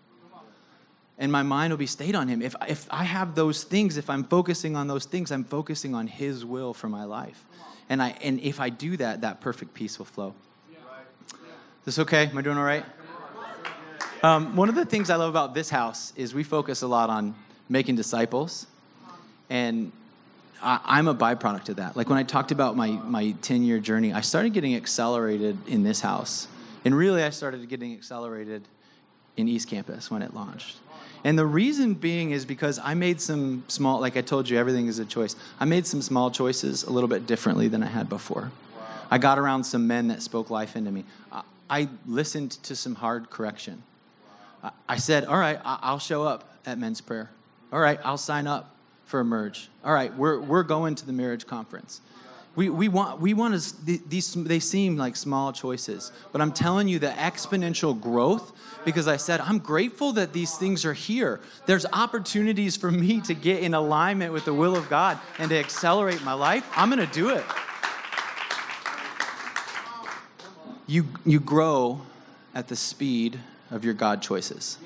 And 1.17 1.31
my 1.31 1.43
mind 1.43 1.71
will 1.71 1.77
be 1.77 1.87
stayed 1.87 2.15
on 2.15 2.27
Him. 2.27 2.41
If, 2.41 2.55
if 2.67 2.87
I 2.91 3.03
have 3.03 3.35
those 3.35 3.63
things, 3.63 3.97
if 3.97 4.09
I'm 4.09 4.23
focusing 4.23 4.75
on 4.75 4.87
those 4.87 5.05
things, 5.05 5.31
I'm 5.31 5.45
focusing 5.45 5.95
on 5.95 6.07
His 6.07 6.43
will 6.43 6.73
for 6.73 6.89
my 6.89 7.05
life. 7.05 7.45
And, 7.89 8.01
I, 8.01 8.15
and 8.21 8.39
if 8.41 8.59
I 8.59 8.69
do 8.69 8.97
that, 8.97 9.21
that 9.21 9.41
perfect 9.41 9.73
peace 9.73 9.97
will 9.97 10.05
flow. 10.05 10.33
Is 11.29 11.95
this 11.95 11.99
okay? 11.99 12.27
Am 12.27 12.37
I 12.37 12.41
doing 12.41 12.57
all 12.57 12.63
right? 12.63 12.83
Um, 14.23 14.55
one 14.55 14.69
of 14.69 14.75
the 14.75 14.85
things 14.85 15.11
I 15.11 15.17
love 15.17 15.29
about 15.29 15.53
this 15.53 15.69
house 15.69 16.11
is 16.15 16.33
we 16.33 16.43
focus 16.43 16.81
a 16.81 16.87
lot 16.87 17.11
on 17.11 17.35
making 17.69 17.95
disciples. 17.95 18.65
And 19.51 19.91
I, 20.61 20.99
am 20.99 21.07
a 21.07 21.13
byproduct 21.13 21.69
of 21.69 21.75
that. 21.75 21.95
Like 21.95 22.09
when 22.09 22.17
I 22.17 22.23
talked 22.23 22.51
about 22.51 22.75
my, 22.75 22.89
my 22.89 23.35
10 23.43 23.63
year 23.63 23.79
journey, 23.79 24.13
I 24.13 24.21
started 24.21 24.53
getting 24.53 24.75
accelerated 24.75 25.57
in 25.67 25.83
this 25.83 26.01
house. 26.01 26.47
And 26.83 26.95
really, 26.95 27.23
I 27.23 27.29
started 27.29 27.67
getting 27.69 27.93
accelerated 27.93 28.63
in 29.37 29.47
East 29.47 29.67
Campus 29.67 30.09
when 30.09 30.21
it 30.21 30.33
launched. 30.33 30.77
And 31.25 31.39
the 31.39 31.45
reason 31.45 31.95
being 31.95 32.31
is 32.31 32.45
because 32.45 32.77
I 32.77 32.93
made 32.93 33.19
some 33.19 33.63
small, 33.67 33.99
like 33.99 34.15
I 34.15 34.21
told 34.21 34.47
you, 34.47 34.59
everything 34.59 34.85
is 34.85 34.99
a 34.99 35.05
choice. 35.05 35.35
I 35.59 35.65
made 35.65 35.87
some 35.87 36.03
small 36.03 36.29
choices 36.29 36.83
a 36.83 36.91
little 36.91 37.07
bit 37.09 37.25
differently 37.25 37.67
than 37.67 37.81
I 37.81 37.87
had 37.87 38.07
before. 38.07 38.51
I 39.09 39.17
got 39.17 39.39
around 39.39 39.63
some 39.63 39.87
men 39.87 40.07
that 40.09 40.21
spoke 40.21 40.51
life 40.51 40.75
into 40.75 40.91
me. 40.91 41.03
I 41.67 41.89
listened 42.05 42.51
to 42.63 42.75
some 42.75 42.93
hard 42.93 43.31
correction. 43.31 43.81
I 44.87 44.97
said, 44.97 45.25
All 45.25 45.39
right, 45.39 45.59
I'll 45.65 45.97
show 45.97 46.21
up 46.21 46.59
at 46.63 46.77
men's 46.77 47.01
prayer. 47.01 47.31
All 47.73 47.79
right, 47.79 47.99
I'll 48.03 48.19
sign 48.19 48.45
up 48.45 48.75
for 49.05 49.19
Emerge. 49.19 49.69
All 49.83 49.93
right, 49.93 50.15
we're, 50.15 50.39
we're 50.39 50.63
going 50.63 50.93
to 50.93 51.07
the 51.07 51.13
marriage 51.13 51.47
conference. 51.47 52.01
We, 52.55 52.69
we 52.69 52.87
want, 52.87 53.19
we 53.19 53.33
want 53.33 53.61
to, 53.61 54.07
these, 54.07 54.33
they 54.33 54.59
seem 54.59 54.95
like 54.95 55.17
small 55.17 55.51
choices, 55.51 56.13
but 56.31 56.39
I'm 56.39 56.53
telling 56.53 56.87
you 56.87 56.99
the 56.99 57.09
exponential 57.09 57.99
growth 57.99 58.53
because 58.85 59.09
I 59.09 59.17
said, 59.17 59.41
I'm 59.41 59.59
grateful 59.59 60.13
that 60.13 60.31
these 60.31 60.57
things 60.57 60.85
are 60.85 60.93
here. 60.93 61.41
There's 61.65 61.85
opportunities 61.91 62.77
for 62.77 62.91
me 62.91 63.19
to 63.21 63.33
get 63.33 63.61
in 63.61 63.73
alignment 63.73 64.31
with 64.31 64.45
the 64.45 64.53
will 64.53 64.77
of 64.77 64.89
God 64.89 65.19
and 65.37 65.49
to 65.49 65.57
accelerate 65.57 66.23
my 66.23 66.33
life. 66.33 66.65
I'm 66.75 66.89
going 66.89 67.05
to 67.05 67.13
do 67.13 67.29
it. 67.29 67.43
You, 70.87 71.05
you 71.25 71.39
grow 71.41 72.01
at 72.53 72.69
the 72.69 72.75
speed 72.75 73.39
of 73.69 73.83
your 73.83 73.95
God 73.95 74.21
choices. 74.21 74.77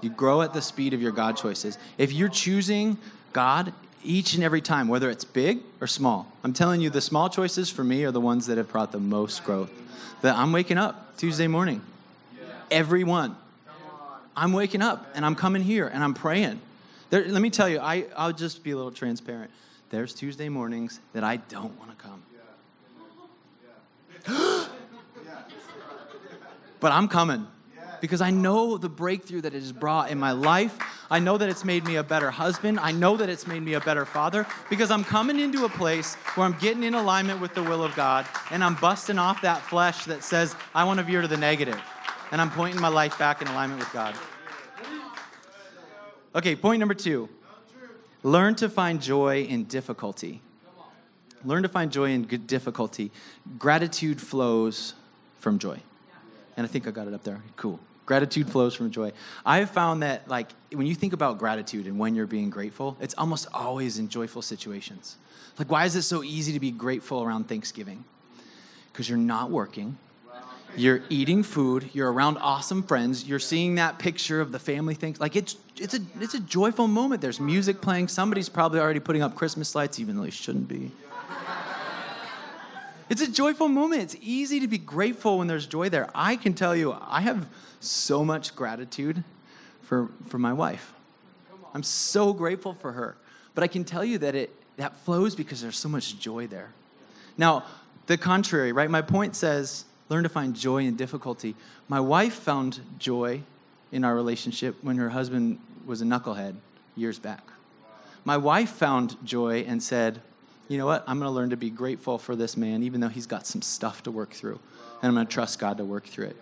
You 0.00 0.10
grow 0.10 0.42
at 0.42 0.54
the 0.54 0.62
speed 0.62 0.92
of 0.92 1.00
your 1.00 1.12
God 1.12 1.36
choices. 1.36 1.78
If 1.98 2.12
you're 2.12 2.28
choosing 2.28 2.98
God 3.32 3.72
each 4.06 4.34
and 4.34 4.42
every 4.42 4.60
time, 4.60 4.88
whether 4.88 5.10
it's 5.10 5.24
big 5.24 5.60
or 5.80 5.86
small. 5.86 6.32
I'm 6.44 6.52
telling 6.52 6.80
you, 6.80 6.90
the 6.90 7.00
small 7.00 7.28
choices 7.28 7.70
for 7.70 7.84
me 7.84 8.04
are 8.04 8.10
the 8.10 8.20
ones 8.20 8.46
that 8.46 8.58
have 8.58 8.68
brought 8.68 8.92
the 8.92 9.00
most 9.00 9.44
growth. 9.44 9.70
That 10.22 10.36
I'm 10.36 10.52
waking 10.52 10.78
up 10.78 11.16
Tuesday 11.16 11.46
morning. 11.46 11.82
Everyone. 12.70 13.36
I'm 14.36 14.52
waking 14.52 14.82
up 14.82 15.10
and 15.14 15.24
I'm 15.24 15.34
coming 15.34 15.62
here 15.62 15.88
and 15.88 16.04
I'm 16.04 16.14
praying. 16.14 16.60
There, 17.10 17.24
let 17.26 17.40
me 17.40 17.50
tell 17.50 17.68
you, 17.68 17.78
I, 17.78 18.06
I'll 18.16 18.32
just 18.32 18.62
be 18.62 18.72
a 18.72 18.76
little 18.76 18.90
transparent. 18.90 19.50
There's 19.90 20.12
Tuesday 20.12 20.48
mornings 20.48 21.00
that 21.12 21.24
I 21.24 21.36
don't 21.36 21.78
want 21.78 21.90
to 21.90 22.04
come. 22.04 22.22
but 26.80 26.92
I'm 26.92 27.08
coming 27.08 27.46
because 28.00 28.20
I 28.20 28.30
know 28.30 28.78
the 28.78 28.88
breakthrough 28.88 29.40
that 29.42 29.54
it 29.54 29.60
has 29.60 29.72
brought 29.72 30.10
in 30.10 30.18
my 30.18 30.32
life. 30.32 30.76
I 31.10 31.18
know 31.18 31.38
that 31.38 31.48
it's 31.48 31.64
made 31.64 31.84
me 31.84 31.96
a 31.96 32.02
better 32.02 32.30
husband. 32.30 32.80
I 32.80 32.92
know 32.92 33.16
that 33.16 33.28
it's 33.28 33.46
made 33.46 33.62
me 33.62 33.74
a 33.74 33.80
better 33.80 34.04
father 34.04 34.46
because 34.70 34.90
I'm 34.90 35.04
coming 35.04 35.38
into 35.38 35.64
a 35.64 35.68
place 35.68 36.14
where 36.34 36.46
I'm 36.46 36.58
getting 36.58 36.82
in 36.82 36.94
alignment 36.94 37.40
with 37.40 37.54
the 37.54 37.62
will 37.62 37.82
of 37.82 37.94
God 37.94 38.26
and 38.50 38.62
I'm 38.62 38.74
busting 38.76 39.18
off 39.18 39.42
that 39.42 39.62
flesh 39.62 40.04
that 40.06 40.24
says, 40.24 40.54
I 40.74 40.84
want 40.84 40.98
to 40.98 41.04
veer 41.04 41.22
to 41.22 41.28
the 41.28 41.36
negative. 41.36 41.80
And 42.32 42.40
I'm 42.40 42.50
pointing 42.50 42.80
my 42.80 42.88
life 42.88 43.18
back 43.18 43.40
in 43.40 43.48
alignment 43.48 43.80
with 43.80 43.92
God. 43.92 44.14
Okay, 46.34 46.54
point 46.54 46.80
number 46.80 46.94
two 46.94 47.28
learn 48.22 48.56
to 48.56 48.68
find 48.68 49.00
joy 49.00 49.42
in 49.42 49.64
difficulty. 49.64 50.42
Learn 51.44 51.62
to 51.62 51.68
find 51.68 51.92
joy 51.92 52.10
in 52.10 52.24
difficulty. 52.24 53.12
Gratitude 53.58 54.20
flows 54.20 54.94
from 55.38 55.60
joy. 55.60 55.80
And 56.56 56.66
I 56.66 56.68
think 56.68 56.88
I 56.88 56.90
got 56.90 57.06
it 57.06 57.14
up 57.14 57.22
there. 57.22 57.40
Cool. 57.56 57.78
Gratitude 58.06 58.48
flows 58.48 58.72
from 58.74 58.92
joy. 58.92 59.12
I 59.44 59.58
have 59.58 59.70
found 59.70 60.04
that, 60.04 60.28
like, 60.28 60.50
when 60.72 60.86
you 60.86 60.94
think 60.94 61.12
about 61.12 61.38
gratitude 61.38 61.86
and 61.86 61.98
when 61.98 62.14
you're 62.14 62.28
being 62.28 62.50
grateful, 62.50 62.96
it's 63.00 63.14
almost 63.18 63.48
always 63.52 63.98
in 63.98 64.08
joyful 64.08 64.42
situations. 64.42 65.16
Like, 65.58 65.70
why 65.70 65.86
is 65.86 65.96
it 65.96 66.02
so 66.02 66.22
easy 66.22 66.52
to 66.52 66.60
be 66.60 66.70
grateful 66.70 67.24
around 67.24 67.48
Thanksgiving? 67.48 68.04
Because 68.92 69.08
you're 69.08 69.18
not 69.18 69.50
working, 69.50 69.98
you're 70.76 71.02
eating 71.08 71.42
food, 71.42 71.90
you're 71.92 72.12
around 72.12 72.38
awesome 72.38 72.82
friends, 72.84 73.24
you're 73.24 73.38
seeing 73.40 73.74
that 73.74 73.98
picture 73.98 74.40
of 74.40 74.52
the 74.52 74.58
family 74.60 74.94
thing. 74.94 75.16
Like, 75.18 75.34
it's, 75.34 75.56
it's, 75.76 75.94
a, 75.94 76.00
it's 76.20 76.34
a 76.34 76.40
joyful 76.40 76.86
moment. 76.86 77.20
There's 77.20 77.40
music 77.40 77.80
playing. 77.80 78.08
Somebody's 78.08 78.48
probably 78.48 78.78
already 78.78 79.00
putting 79.00 79.22
up 79.22 79.34
Christmas 79.34 79.74
lights, 79.74 79.98
even 79.98 80.16
though 80.16 80.22
they 80.22 80.30
shouldn't 80.30 80.68
be. 80.68 80.92
It's 83.08 83.20
a 83.20 83.30
joyful 83.30 83.68
moment. 83.68 84.02
It's 84.02 84.16
easy 84.20 84.60
to 84.60 84.68
be 84.68 84.78
grateful 84.78 85.38
when 85.38 85.46
there's 85.46 85.66
joy 85.66 85.88
there. 85.88 86.08
I 86.14 86.36
can 86.36 86.54
tell 86.54 86.74
you, 86.74 86.96
I 87.00 87.20
have 87.20 87.48
so 87.80 88.24
much 88.24 88.56
gratitude 88.56 89.22
for, 89.82 90.08
for 90.28 90.38
my 90.38 90.52
wife. 90.52 90.92
I'm 91.72 91.82
so 91.82 92.32
grateful 92.32 92.74
for 92.74 92.92
her. 92.92 93.16
But 93.54 93.64
I 93.64 93.68
can 93.68 93.84
tell 93.84 94.04
you 94.04 94.18
that 94.18 94.34
it 94.34 94.50
that 94.76 94.96
flows 94.96 95.34
because 95.34 95.60
there's 95.60 95.78
so 95.78 95.88
much 95.88 96.18
joy 96.18 96.46
there. 96.46 96.72
Now, 97.36 97.64
the 98.06 98.16
contrary, 98.16 98.72
right? 98.72 98.90
My 98.90 99.02
point 99.02 99.34
says 99.34 99.84
learn 100.08 100.22
to 100.22 100.28
find 100.28 100.54
joy 100.54 100.84
in 100.84 100.96
difficulty. 100.96 101.56
My 101.88 101.98
wife 101.98 102.34
found 102.34 102.80
joy 102.98 103.42
in 103.90 104.04
our 104.04 104.14
relationship 104.14 104.76
when 104.82 104.98
her 104.98 105.10
husband 105.10 105.58
was 105.84 106.00
a 106.00 106.04
knucklehead 106.04 106.54
years 106.94 107.18
back. 107.18 107.42
My 108.24 108.36
wife 108.36 108.70
found 108.70 109.16
joy 109.24 109.64
and 109.66 109.82
said, 109.82 110.20
you 110.68 110.78
know 110.78 110.86
what? 110.86 111.04
I'm 111.06 111.18
going 111.18 111.30
to 111.30 111.34
learn 111.34 111.50
to 111.50 111.56
be 111.56 111.70
grateful 111.70 112.18
for 112.18 112.34
this 112.34 112.56
man, 112.56 112.82
even 112.82 113.00
though 113.00 113.08
he's 113.08 113.26
got 113.26 113.46
some 113.46 113.62
stuff 113.62 114.02
to 114.04 114.10
work 114.10 114.32
through. 114.32 114.58
And 115.02 115.08
I'm 115.08 115.14
going 115.14 115.26
to 115.26 115.32
trust 115.32 115.58
God 115.58 115.78
to 115.78 115.84
work 115.84 116.06
through 116.06 116.26
it. 116.26 116.36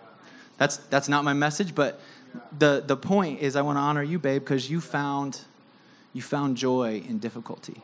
That's, 0.57 0.77
that's 0.77 1.09
not 1.09 1.23
my 1.23 1.33
message, 1.33 1.75
but 1.75 1.99
the, 2.57 2.83
the 2.85 2.97
point 2.97 3.41
is 3.41 3.55
I 3.55 3.61
want 3.61 3.77
to 3.77 3.81
honor 3.81 4.03
you, 4.03 4.19
babe, 4.19 4.41
because 4.41 4.69
you 4.69 4.81
found, 4.81 5.41
you 6.13 6.21
found 6.21 6.57
joy 6.57 7.03
in 7.07 7.19
difficulty. 7.19 7.81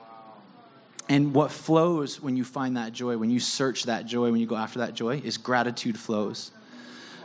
And 1.09 1.33
what 1.33 1.51
flows 1.51 2.21
when 2.21 2.37
you 2.37 2.45
find 2.45 2.77
that 2.77 2.93
joy, 2.93 3.17
when 3.17 3.29
you 3.29 3.39
search 3.39 3.83
that 3.83 4.05
joy, 4.05 4.31
when 4.31 4.39
you 4.39 4.47
go 4.47 4.55
after 4.55 4.79
that 4.79 4.93
joy, 4.93 5.21
is 5.23 5.37
gratitude 5.37 5.99
flows. 5.99 6.51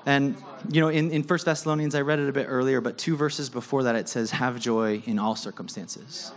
And, 0.04 0.36
you 0.70 0.80
know, 0.80 0.88
in, 0.88 1.10
in 1.10 1.22
1 1.22 1.38
Thessalonians, 1.44 1.94
I 1.94 2.00
read 2.00 2.18
it 2.18 2.28
a 2.28 2.32
bit 2.32 2.46
earlier, 2.48 2.80
but 2.80 2.98
two 2.98 3.16
verses 3.16 3.48
before 3.48 3.84
that, 3.84 3.94
it 3.94 4.08
says, 4.08 4.30
have 4.32 4.58
joy 4.60 5.02
in 5.06 5.18
all 5.18 5.36
circumstances. 5.36 6.32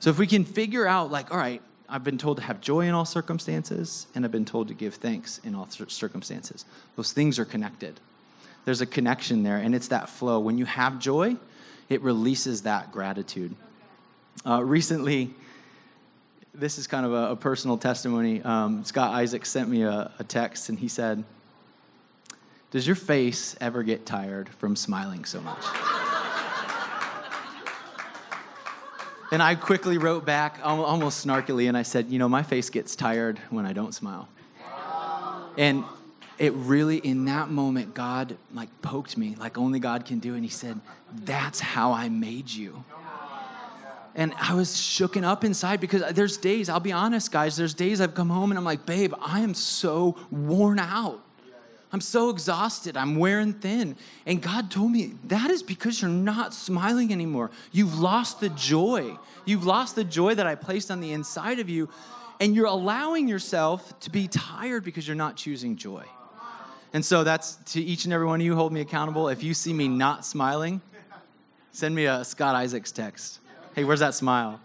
So 0.00 0.10
if 0.10 0.18
we 0.18 0.26
can 0.26 0.44
figure 0.44 0.86
out, 0.86 1.10
like, 1.10 1.30
all 1.30 1.36
right, 1.36 1.62
I've 1.92 2.04
been 2.04 2.16
told 2.16 2.38
to 2.38 2.42
have 2.42 2.62
joy 2.62 2.88
in 2.88 2.94
all 2.94 3.04
circumstances, 3.04 4.06
and 4.14 4.24
I've 4.24 4.32
been 4.32 4.46
told 4.46 4.68
to 4.68 4.74
give 4.74 4.94
thanks 4.94 5.38
in 5.44 5.54
all 5.54 5.68
circumstances. 5.68 6.64
Those 6.96 7.12
things 7.12 7.38
are 7.38 7.44
connected. 7.44 8.00
There's 8.64 8.80
a 8.80 8.86
connection 8.86 9.42
there, 9.42 9.58
and 9.58 9.74
it's 9.74 9.88
that 9.88 10.08
flow. 10.08 10.40
When 10.40 10.56
you 10.56 10.64
have 10.64 10.98
joy, 10.98 11.36
it 11.90 12.00
releases 12.00 12.62
that 12.62 12.92
gratitude. 12.92 13.54
Uh, 14.46 14.64
recently, 14.64 15.34
this 16.54 16.78
is 16.78 16.86
kind 16.86 17.04
of 17.04 17.12
a, 17.12 17.32
a 17.32 17.36
personal 17.36 17.76
testimony. 17.76 18.40
Um, 18.40 18.84
Scott 18.84 19.12
Isaac 19.12 19.44
sent 19.44 19.68
me 19.68 19.82
a, 19.82 20.10
a 20.18 20.24
text, 20.24 20.70
and 20.70 20.78
he 20.78 20.88
said, 20.88 21.22
Does 22.70 22.86
your 22.86 22.96
face 22.96 23.54
ever 23.60 23.82
get 23.82 24.06
tired 24.06 24.48
from 24.48 24.76
smiling 24.76 25.26
so 25.26 25.42
much? 25.42 25.91
And 29.32 29.42
I 29.42 29.54
quickly 29.54 29.96
wrote 29.96 30.26
back, 30.26 30.58
almost 30.62 31.26
snarkily, 31.26 31.66
and 31.66 31.74
I 31.74 31.84
said, 31.84 32.10
You 32.10 32.18
know, 32.18 32.28
my 32.28 32.42
face 32.42 32.68
gets 32.68 32.94
tired 32.94 33.38
when 33.48 33.64
I 33.64 33.72
don't 33.72 33.94
smile. 33.94 34.28
And 35.56 35.84
it 36.38 36.52
really, 36.52 36.98
in 36.98 37.24
that 37.24 37.48
moment, 37.48 37.94
God 37.94 38.36
like 38.52 38.68
poked 38.82 39.16
me 39.16 39.34
like 39.38 39.56
only 39.56 39.78
God 39.78 40.04
can 40.04 40.18
do. 40.18 40.34
And 40.34 40.44
He 40.44 40.50
said, 40.50 40.78
That's 41.10 41.60
how 41.60 41.92
I 41.92 42.10
made 42.10 42.50
you. 42.50 42.84
And 44.14 44.34
I 44.38 44.52
was 44.52 44.68
shooken 44.68 45.24
up 45.24 45.44
inside 45.44 45.80
because 45.80 46.02
there's 46.12 46.36
days, 46.36 46.68
I'll 46.68 46.78
be 46.78 46.92
honest, 46.92 47.32
guys, 47.32 47.56
there's 47.56 47.72
days 47.72 48.02
I've 48.02 48.14
come 48.14 48.28
home 48.28 48.50
and 48.50 48.58
I'm 48.58 48.66
like, 48.66 48.84
Babe, 48.84 49.14
I 49.18 49.40
am 49.40 49.54
so 49.54 50.18
worn 50.30 50.78
out. 50.78 51.24
I'm 51.92 52.00
so 52.00 52.30
exhausted. 52.30 52.96
I'm 52.96 53.16
wearing 53.16 53.52
thin. 53.52 53.96
And 54.24 54.40
God 54.40 54.70
told 54.70 54.90
me 54.90 55.12
that 55.24 55.50
is 55.50 55.62
because 55.62 56.00
you're 56.00 56.10
not 56.10 56.54
smiling 56.54 57.12
anymore. 57.12 57.50
You've 57.70 57.98
lost 57.98 58.40
the 58.40 58.48
joy. 58.48 59.16
You've 59.44 59.66
lost 59.66 59.94
the 59.94 60.04
joy 60.04 60.34
that 60.34 60.46
I 60.46 60.54
placed 60.54 60.90
on 60.90 61.00
the 61.00 61.12
inside 61.12 61.58
of 61.58 61.68
you. 61.68 61.90
And 62.40 62.54
you're 62.56 62.66
allowing 62.66 63.28
yourself 63.28 63.98
to 64.00 64.10
be 64.10 64.26
tired 64.26 64.84
because 64.84 65.06
you're 65.06 65.14
not 65.14 65.36
choosing 65.36 65.76
joy. 65.76 66.04
And 66.94 67.04
so 67.04 67.24
that's 67.24 67.56
to 67.72 67.80
each 67.80 68.04
and 68.04 68.12
every 68.12 68.26
one 68.26 68.40
of 68.40 68.44
you, 68.44 68.54
hold 68.54 68.72
me 68.72 68.80
accountable. 68.80 69.28
If 69.28 69.42
you 69.42 69.54
see 69.54 69.72
me 69.72 69.86
not 69.88 70.24
smiling, 70.24 70.80
send 71.72 71.94
me 71.94 72.06
a 72.06 72.24
Scott 72.24 72.54
Isaacs 72.54 72.90
text. 72.90 73.40
Hey, 73.74 73.84
where's 73.84 74.00
that 74.00 74.14
smile? 74.14 74.60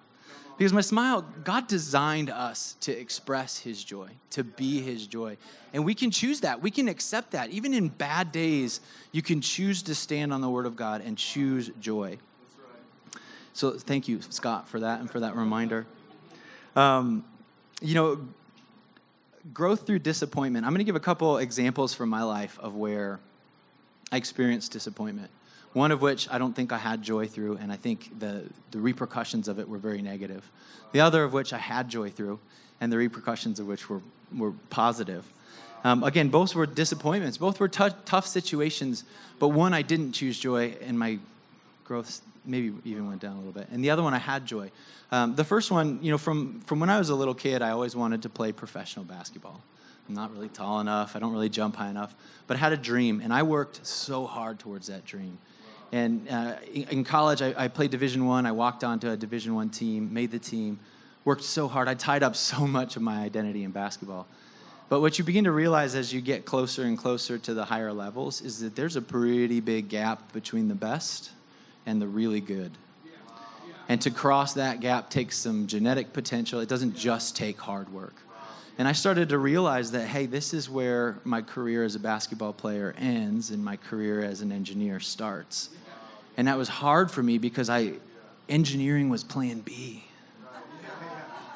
Because 0.57 0.73
my 0.73 0.81
smile, 0.81 1.23
God 1.43 1.67
designed 1.67 2.31
us 2.31 2.75
to 2.81 2.91
express 2.91 3.59
His 3.59 3.83
joy, 3.83 4.09
to 4.31 4.43
be 4.43 4.81
His 4.81 5.05
joy. 5.05 5.37
And 5.71 5.85
we 5.85 5.93
can 5.93 6.09
choose 6.09 6.41
that. 6.41 6.61
We 6.61 6.71
can 6.71 6.87
accept 6.87 7.31
that. 7.31 7.51
Even 7.51 7.73
in 7.75 7.89
bad 7.89 8.31
days, 8.31 8.81
you 9.11 9.21
can 9.21 9.39
choose 9.39 9.83
to 9.83 9.93
stand 9.93 10.33
on 10.33 10.41
the 10.41 10.49
Word 10.49 10.65
of 10.65 10.75
God 10.75 11.01
and 11.01 11.15
choose 11.15 11.69
joy. 11.79 12.17
So 13.53 13.71
thank 13.71 14.07
you, 14.07 14.21
Scott, 14.21 14.67
for 14.67 14.79
that 14.79 14.99
and 14.99 15.09
for 15.09 15.19
that 15.19 15.35
reminder. 15.35 15.85
Um, 16.75 17.23
you 17.81 17.93
know, 17.93 18.27
growth 19.53 19.85
through 19.85 19.99
disappointment. 19.99 20.65
I'm 20.65 20.71
going 20.71 20.79
to 20.79 20.85
give 20.85 20.95
a 20.95 20.99
couple 20.99 21.37
examples 21.37 21.93
from 21.93 22.09
my 22.09 22.23
life 22.23 22.57
of 22.59 22.75
where 22.75 23.19
I 24.11 24.17
experienced 24.17 24.71
disappointment 24.71 25.29
one 25.73 25.91
of 25.91 26.01
which 26.01 26.29
I 26.29 26.37
don't 26.37 26.55
think 26.55 26.71
I 26.71 26.77
had 26.77 27.01
joy 27.01 27.27
through, 27.27 27.57
and 27.57 27.71
I 27.71 27.75
think 27.75 28.19
the, 28.19 28.43
the 28.71 28.79
repercussions 28.79 29.47
of 29.47 29.59
it 29.59 29.67
were 29.67 29.77
very 29.77 30.01
negative. 30.01 30.49
The 30.91 31.01
other 31.01 31.23
of 31.23 31.33
which 31.33 31.53
I 31.53 31.57
had 31.57 31.89
joy 31.89 32.09
through, 32.09 32.39
and 32.81 32.91
the 32.91 32.97
repercussions 32.97 33.59
of 33.59 33.67
which 33.67 33.89
were, 33.89 34.01
were 34.35 34.53
positive. 34.69 35.25
Um, 35.83 36.03
again, 36.03 36.29
both 36.29 36.55
were 36.55 36.65
disappointments. 36.65 37.37
Both 37.37 37.59
were 37.59 37.67
t- 37.67 37.89
tough 38.05 38.25
situations, 38.25 39.03
but 39.39 39.49
one 39.49 39.73
I 39.73 39.81
didn't 39.81 40.13
choose 40.13 40.39
joy, 40.39 40.75
and 40.81 40.97
my 40.97 41.19
growth 41.83 42.21
maybe 42.45 42.73
even 42.85 43.07
went 43.07 43.21
down 43.21 43.33
a 43.33 43.37
little 43.37 43.51
bit. 43.51 43.67
And 43.71 43.83
the 43.83 43.89
other 43.89 44.03
one 44.03 44.13
I 44.13 44.19
had 44.19 44.45
joy. 44.45 44.71
Um, 45.11 45.35
the 45.35 45.43
first 45.43 45.69
one, 45.71 45.99
you 46.01 46.11
know, 46.11 46.17
from, 46.17 46.61
from 46.61 46.79
when 46.79 46.89
I 46.89 46.97
was 46.97 47.09
a 47.09 47.15
little 47.15 47.33
kid, 47.33 47.61
I 47.61 47.71
always 47.71 47.95
wanted 47.95 48.23
to 48.23 48.29
play 48.29 48.51
professional 48.51 49.05
basketball. 49.05 49.61
I'm 50.07 50.15
not 50.15 50.31
really 50.33 50.49
tall 50.49 50.79
enough, 50.79 51.15
I 51.15 51.19
don't 51.19 51.33
really 51.33 51.49
jump 51.49 51.75
high 51.75 51.89
enough, 51.89 52.15
but 52.47 52.55
I 52.55 52.59
had 52.61 52.71
a 52.71 52.77
dream, 52.77 53.19
and 53.21 53.33
I 53.33 53.43
worked 53.43 53.85
so 53.85 54.25
hard 54.25 54.57
towards 54.57 54.87
that 54.87 55.05
dream. 55.05 55.37
And 55.91 56.27
uh, 56.29 56.55
in 56.73 57.03
college, 57.03 57.41
I, 57.41 57.53
I 57.57 57.67
played 57.67 57.91
Division 57.91 58.25
One. 58.25 58.45
I. 58.45 58.49
I 58.49 58.51
walked 58.51 58.83
onto 58.83 59.09
a 59.09 59.15
Division 59.15 59.55
One 59.55 59.69
team, 59.69 60.13
made 60.13 60.31
the 60.31 60.39
team, 60.39 60.79
worked 61.23 61.43
so 61.43 61.67
hard. 61.67 61.87
I 61.87 61.93
tied 61.93 62.23
up 62.23 62.35
so 62.35 62.67
much 62.67 62.95
of 62.95 63.01
my 63.01 63.21
identity 63.21 63.63
in 63.63 63.71
basketball. 63.71 64.27
But 64.89 65.01
what 65.01 65.17
you 65.19 65.25
begin 65.25 65.43
to 65.43 65.51
realize 65.51 65.95
as 65.95 66.13
you 66.13 66.21
get 66.21 66.45
closer 66.45 66.83
and 66.83 66.97
closer 66.97 67.37
to 67.37 67.53
the 67.53 67.65
higher 67.65 67.91
levels 67.91 68.41
is 68.41 68.61
that 68.61 68.75
there's 68.75 68.95
a 68.95 69.01
pretty 69.01 69.59
big 69.59 69.89
gap 69.89 70.31
between 70.31 70.69
the 70.69 70.75
best 70.75 71.31
and 71.85 72.01
the 72.01 72.07
really 72.07 72.39
good. 72.39 72.71
And 73.89 74.01
to 74.01 74.11
cross 74.11 74.53
that 74.53 74.79
gap 74.79 75.09
takes 75.09 75.37
some 75.37 75.67
genetic 75.67 76.11
potential. 76.13 76.59
It 76.59 76.69
doesn't 76.69 76.95
just 76.95 77.35
take 77.35 77.59
hard 77.59 77.91
work. 77.91 78.15
And 78.77 78.87
I 78.87 78.91
started 78.91 79.29
to 79.29 79.39
realize 79.39 79.91
that, 79.91 80.05
hey, 80.07 80.27
this 80.27 80.53
is 80.53 80.69
where 80.69 81.17
my 81.23 81.41
career 81.41 81.83
as 81.83 81.95
a 81.95 81.99
basketball 81.99 82.53
player 82.53 82.93
ends 82.97 83.49
and 83.49 83.63
my 83.63 83.75
career 83.75 84.23
as 84.23 84.41
an 84.41 84.51
engineer 84.51 84.99
starts. 84.99 85.69
And 86.37 86.47
that 86.47 86.57
was 86.57 86.69
hard 86.69 87.09
for 87.09 87.23
me 87.23 87.39
because 87.39 87.69
I 87.69 87.93
engineering 88.47 89.09
was 89.09 89.23
plan 89.23 89.61
B. 89.61 90.03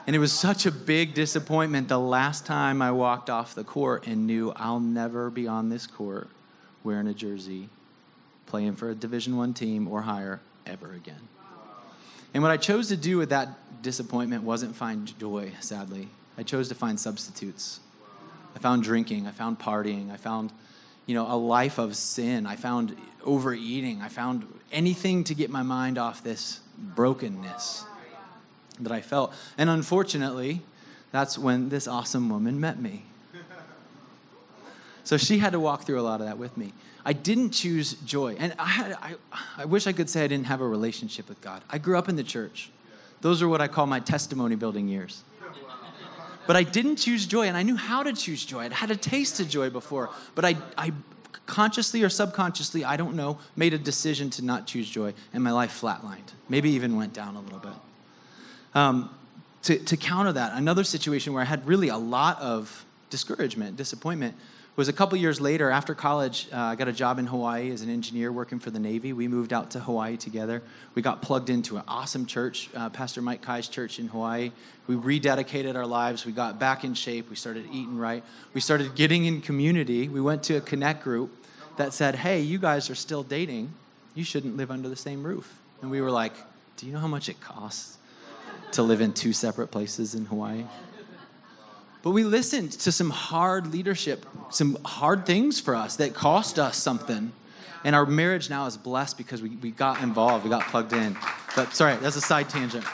And 0.08 0.16
it 0.16 0.20
was 0.20 0.34
such 0.34 0.66
a 0.66 0.72
big 0.72 1.14
disappointment 1.14 1.88
the 1.88 2.00
last 2.00 2.48
time 2.48 2.82
I 2.82 2.92
walked 2.92 3.30
off 3.30 3.54
the 3.54 3.64
court 3.64 4.08
and 4.08 4.26
knew 4.26 4.52
I'll 4.56 4.80
never 4.80 5.30
be 5.30 5.48
on 5.48 5.70
this 5.70 5.86
court 5.86 6.28
wearing 6.84 7.08
a 7.08 7.14
jersey 7.14 7.70
playing 8.48 8.76
for 8.76 8.90
a 8.90 8.96
Division 8.96 9.38
One 9.38 9.54
team 9.54 9.88
or 9.88 10.02
higher 10.02 10.42
ever 10.66 10.92
again. 10.94 11.30
And 12.34 12.42
what 12.42 12.52
I 12.52 12.58
chose 12.58 12.88
to 12.88 12.98
do 12.98 13.18
with 13.18 13.30
that 13.30 13.82
disappointment 13.84 14.44
wasn't 14.44 14.76
find 14.76 15.18
joy, 15.20 15.52
sadly. 15.60 16.10
I 16.38 16.44
chose 16.44 16.70
to 16.70 16.76
find 16.76 17.00
substitutes. 17.00 17.80
I 18.56 18.60
found 18.60 18.84
drinking, 18.84 19.28
I 19.28 19.32
found 19.32 19.60
partying, 19.60 20.12
I 20.12 20.18
found, 20.18 20.52
you 21.06 21.16
know, 21.16 21.32
a 21.32 21.36
life 21.36 21.78
of 21.78 21.96
sin. 21.96 22.46
I 22.46 22.56
found 22.56 22.96
overeating. 23.24 24.02
I 24.02 24.10
found 24.10 24.48
anything 24.72 25.24
to 25.26 25.36
get 25.36 25.50
my 25.50 25.64
mind 25.64 25.98
off 25.98 26.24
this 26.24 26.60
brokenness 26.78 27.86
that 28.80 28.92
I 28.92 29.02
felt. 29.02 29.34
And 29.58 29.70
unfortunately, 29.70 30.62
that's 31.12 31.38
when 31.38 31.70
this 31.70 31.88
awesome 31.88 32.30
woman 32.30 32.60
met 32.60 32.82
me. 32.82 33.06
So 35.04 35.18
she 35.18 35.40
had 35.40 35.54
to 35.54 35.60
walk 35.60 35.84
through 35.84 36.00
a 36.00 36.04
lot 36.04 36.22
of 36.22 36.28
that 36.28 36.38
with 36.38 36.56
me. 36.58 36.74
I 37.04 37.14
didn't 37.14 37.52
choose 37.52 37.94
joy. 37.94 38.36
And 38.38 38.54
I, 38.60 38.68
had, 38.68 38.92
I, 38.94 39.16
I 39.58 39.66
wish 39.66 39.88
I 39.88 39.94
could 39.94 40.10
say 40.10 40.24
I 40.24 40.28
didn't 40.28 40.46
have 40.46 40.62
a 40.62 40.68
relationship 40.68 41.28
with 41.28 41.42
God. 41.42 41.64
I 41.70 41.80
grew 41.80 41.98
up 41.98 42.08
in 42.08 42.16
the 42.16 42.24
church. 42.24 42.70
Those 43.22 43.42
are 43.42 43.48
what 43.48 43.62
I 43.62 43.68
call 43.68 43.88
my 43.88 44.00
testimony 44.00 44.56
building 44.56 44.88
years. 44.88 45.24
But 46.48 46.56
I 46.56 46.64
didn't 46.64 46.98
choose 46.98 47.26
joy, 47.26 47.48
and 47.48 47.56
I 47.56 47.64
knew 47.64 47.76
how 47.76 48.04
to 48.04 48.14
choose 48.14 48.44
joy. 48.46 48.62
I'd 48.62 48.74
had 48.74 48.92
a 48.92 48.96
taste 48.96 49.40
of 49.40 49.48
joy 49.48 49.70
before, 49.70 50.10
but 50.36 50.44
I, 50.44 50.58
I 50.78 50.92
consciously 51.46 52.04
or 52.04 52.10
subconsciously, 52.10 52.84
I 52.84 52.98
don't 52.98 53.16
know, 53.16 53.40
made 53.56 53.74
a 53.74 53.78
decision 53.78 54.30
to 54.32 54.42
not 54.44 54.68
choose 54.68 54.90
joy, 54.90 55.14
and 55.34 55.44
my 55.44 55.52
life 55.52 55.80
flatlined. 55.82 56.32
Maybe 56.50 56.72
even 56.72 56.96
went 56.96 57.14
down 57.14 57.36
a 57.36 57.42
little 57.42 57.60
bit. 57.60 57.74
Um, 58.74 59.10
to, 59.64 59.78
to 59.78 59.98
counter 59.98 60.34
that, 60.34 60.54
another 60.54 60.84
situation 60.84 61.34
where 61.34 61.42
I 61.42 61.46
had 61.46 61.68
really 61.68 61.90
a 61.90 61.98
lot 61.98 62.40
of 62.42 62.86
discouragement, 63.10 63.78
disappointment, 63.78 64.36
was 64.76 64.88
a 64.88 64.94
couple 64.94 65.18
years 65.18 65.42
later 65.42 65.70
after 65.70 65.94
college 65.94 66.48
uh, 66.54 66.58
i 66.58 66.76
got 66.76 66.88
a 66.88 66.94
job 66.94 67.20
in 67.20 67.28
hawaii 67.28 67.72
as 67.72 67.82
an 67.82 67.90
engineer 67.90 68.32
working 68.32 68.60
for 68.60 68.72
the 68.72 68.80
navy. 68.80 69.14
We 69.14 69.28
moved 69.28 69.54
out 69.54 69.72
to 69.72 69.80
hawaii 69.80 70.18
together. 70.18 70.62
We 70.96 71.02
got 71.02 71.22
plugged 71.22 71.50
into 71.50 71.78
an 71.78 71.84
awesome 71.88 72.26
church 72.26 72.70
uh, 72.76 72.90
pastor 72.90 73.22
mike 73.22 73.42
kai's 73.42 73.68
church 73.68 74.00
in 74.00 74.08
hawaii. 74.08 74.52
We 74.88 74.96
rededicated 74.96 75.76
our 75.76 75.86
lives. 75.86 76.26
We 76.26 76.32
got 76.32 76.60
back 76.60 76.84
in 76.84 76.94
shape. 76.94 77.30
We 77.30 77.36
started 77.36 77.66
eating 77.68 77.98
right. 77.98 78.24
We 78.54 78.62
started 78.62 78.96
getting 78.96 79.26
in 79.26 79.42
community. 79.42 80.08
We 80.10 80.22
went 80.22 80.44
to 80.44 80.56
a 80.56 80.62
connect 80.62 81.04
group 81.04 81.32
that 81.78 81.94
said 81.94 82.16
hey 82.16 82.42
you 82.42 82.58
guys 82.58 82.90
are 82.90 82.96
still 82.96 83.24
dating. 83.24 83.74
You 84.16 84.24
shouldn't 84.24 84.58
live 84.58 84.72
under 84.72 84.90
the 84.90 84.96
same 84.96 85.24
roof. 85.24 85.60
And 85.82 85.92
we 85.92 86.02
were 86.02 86.12
like 86.12 86.34
do 86.78 86.88
you 86.88 86.94
know 86.94 87.00
how 87.00 87.08
much 87.08 87.30
it 87.30 87.40
costs 87.42 87.98
to 88.72 88.82
live 88.82 89.02
in 89.02 89.12
two 89.12 89.34
separate 89.34 89.68
places 89.68 90.16
in 90.16 90.26
hawaii 90.26 90.64
but 92.04 92.12
we 92.12 92.24
listened 92.24 92.72
to 92.72 92.92
some 92.92 93.10
hard 93.10 93.68
leadership, 93.68 94.26
some 94.50 94.78
hard 94.84 95.26
things 95.26 95.60
for 95.60 95.76
us 95.76 95.98
that 95.98 96.14
cost 96.14 96.58
us 96.58 96.78
something. 96.78 97.32
And 97.84 97.96
our 97.96 98.06
marriage 98.06 98.50
now 98.50 98.66
is 98.66 98.78
blessed 98.78 99.18
because 99.18 99.42
we, 99.42 99.50
we 99.50 99.72
got 99.72 100.02
involved, 100.02 100.44
we 100.44 100.50
got 100.50 100.68
plugged 100.68 100.94
in. 100.94 101.18
But 101.56 101.74
sorry, 101.74 101.96
that's 101.98 102.16
a 102.16 102.22
side 102.22 102.50
tangent. 102.50 102.86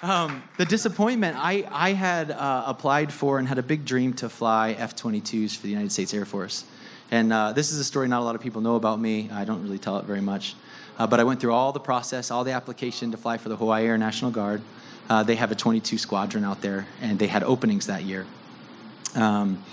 Um, 0.00 0.42
the 0.58 0.64
disappointment, 0.64 1.36
I, 1.38 1.66
I 1.70 1.92
had 1.92 2.30
uh, 2.30 2.64
applied 2.66 3.12
for 3.12 3.38
and 3.38 3.48
had 3.48 3.58
a 3.58 3.62
big 3.62 3.84
dream 3.84 4.12
to 4.14 4.28
fly 4.28 4.72
F 4.72 4.94
22s 4.94 5.56
for 5.56 5.62
the 5.62 5.70
United 5.70 5.90
States 5.90 6.14
Air 6.14 6.24
Force. 6.24 6.64
And 7.10 7.32
uh, 7.32 7.52
this 7.52 7.72
is 7.72 7.78
a 7.78 7.84
story 7.84 8.06
not 8.06 8.20
a 8.20 8.24
lot 8.24 8.34
of 8.34 8.40
people 8.40 8.60
know 8.60 8.76
about 8.76 9.00
me. 9.00 9.28
I 9.32 9.44
don't 9.44 9.62
really 9.62 9.78
tell 9.78 9.98
it 9.98 10.04
very 10.04 10.20
much. 10.20 10.54
Uh, 10.98 11.06
but 11.06 11.20
I 11.20 11.24
went 11.24 11.40
through 11.40 11.52
all 11.52 11.72
the 11.72 11.80
process, 11.80 12.30
all 12.30 12.44
the 12.44 12.52
application 12.52 13.10
to 13.12 13.16
fly 13.16 13.38
for 13.38 13.48
the 13.48 13.56
Hawaii 13.56 13.86
Air 13.86 13.98
National 13.98 14.30
Guard. 14.30 14.62
Uh, 15.08 15.22
they 15.22 15.36
have 15.36 15.50
a 15.50 15.54
22 15.54 15.98
squadron 15.98 16.44
out 16.44 16.60
there, 16.60 16.86
and 17.00 17.18
they 17.18 17.26
had 17.26 17.42
openings 17.42 17.86
that 17.86 18.02
year. 18.02 18.26
Um, 19.14 19.64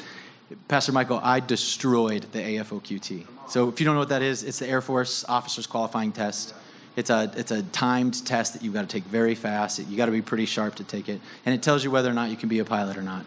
Pastor 0.68 0.92
Michael, 0.92 1.20
I 1.22 1.40
destroyed 1.40 2.28
the 2.32 2.40
AFOQT. 2.40 3.26
So 3.48 3.70
if 3.70 3.80
you 3.80 3.86
don't 3.86 3.96
know 3.96 4.00
what 4.00 4.10
that 4.10 4.22
is, 4.22 4.44
it's 4.44 4.60
the 4.60 4.68
Air 4.68 4.82
Force 4.82 5.26
Officers 5.28 5.68
Qualifying 5.68 6.12
Test. 6.12 6.54
It's 6.96 7.10
a 7.10 7.32
it's 7.36 7.52
a 7.52 7.62
timed 7.62 8.26
test 8.26 8.54
that 8.54 8.64
you've 8.64 8.74
got 8.74 8.82
to 8.82 8.88
take 8.88 9.04
very 9.04 9.36
fast. 9.36 9.80
You 9.80 9.98
got 9.98 10.06
to 10.06 10.14
be 10.14 10.22
pretty 10.22 10.46
sharp 10.46 10.76
to 10.76 10.84
take 10.84 11.10
it, 11.10 11.20
and 11.46 11.54
it 11.54 11.62
tells 11.62 11.84
you 11.84 11.92
whether 11.92 12.10
or 12.10 12.14
not 12.14 12.30
you 12.30 12.38
can 12.38 12.48
be 12.48 12.60
a 12.60 12.66
pilot 12.66 12.96
or 12.96 13.02
not. 13.02 13.26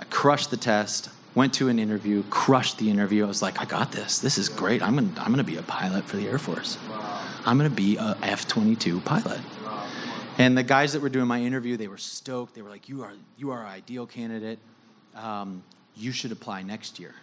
I 0.00 0.04
crushed 0.04 0.50
the 0.50 0.56
test. 0.56 1.10
Went 1.34 1.52
to 1.54 1.68
an 1.68 1.78
interview, 1.78 2.22
crushed 2.30 2.78
the 2.78 2.88
interview. 2.88 3.22
I 3.24 3.28
was 3.28 3.42
like, 3.42 3.60
I 3.60 3.66
got 3.66 3.92
this. 3.92 4.20
This 4.20 4.38
is 4.38 4.48
great. 4.48 4.82
I'm 4.82 4.94
gonna 4.94 5.12
I'm 5.18 5.30
gonna 5.30 5.44
be 5.44 5.58
a 5.58 5.62
pilot 5.62 6.04
for 6.04 6.16
the 6.16 6.26
Air 6.26 6.38
Force. 6.38 6.78
I'm 7.44 7.58
gonna 7.58 7.68
be 7.68 7.98
a 7.98 8.16
F-22 8.22 9.04
pilot. 9.04 9.40
And 10.38 10.56
the 10.56 10.62
guys 10.62 10.92
that 10.92 11.00
were 11.00 11.08
doing 11.08 11.26
my 11.26 11.40
interview, 11.40 11.76
they 11.76 11.88
were 11.88 11.98
stoked. 11.98 12.54
They 12.54 12.62
were 12.62 12.70
like, 12.70 12.88
"You 12.88 13.02
are 13.02 13.12
you 13.38 13.50
are 13.50 13.60
our 13.60 13.66
ideal 13.66 14.06
candidate. 14.06 14.58
Um, 15.14 15.62
you 15.96 16.12
should 16.12 16.32
apply 16.32 16.62
next 16.62 17.00
year." 17.00 17.14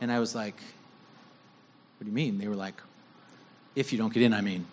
And 0.00 0.10
I 0.10 0.18
was 0.18 0.34
like, 0.34 0.56
"What 1.98 2.04
do 2.04 2.06
you 2.06 2.12
mean?" 2.12 2.38
They 2.38 2.48
were 2.48 2.56
like, 2.56 2.80
"If 3.74 3.92
you 3.92 3.98
don't 3.98 4.12
get 4.12 4.22
in, 4.22 4.32
I 4.32 4.40
mean, 4.40 4.66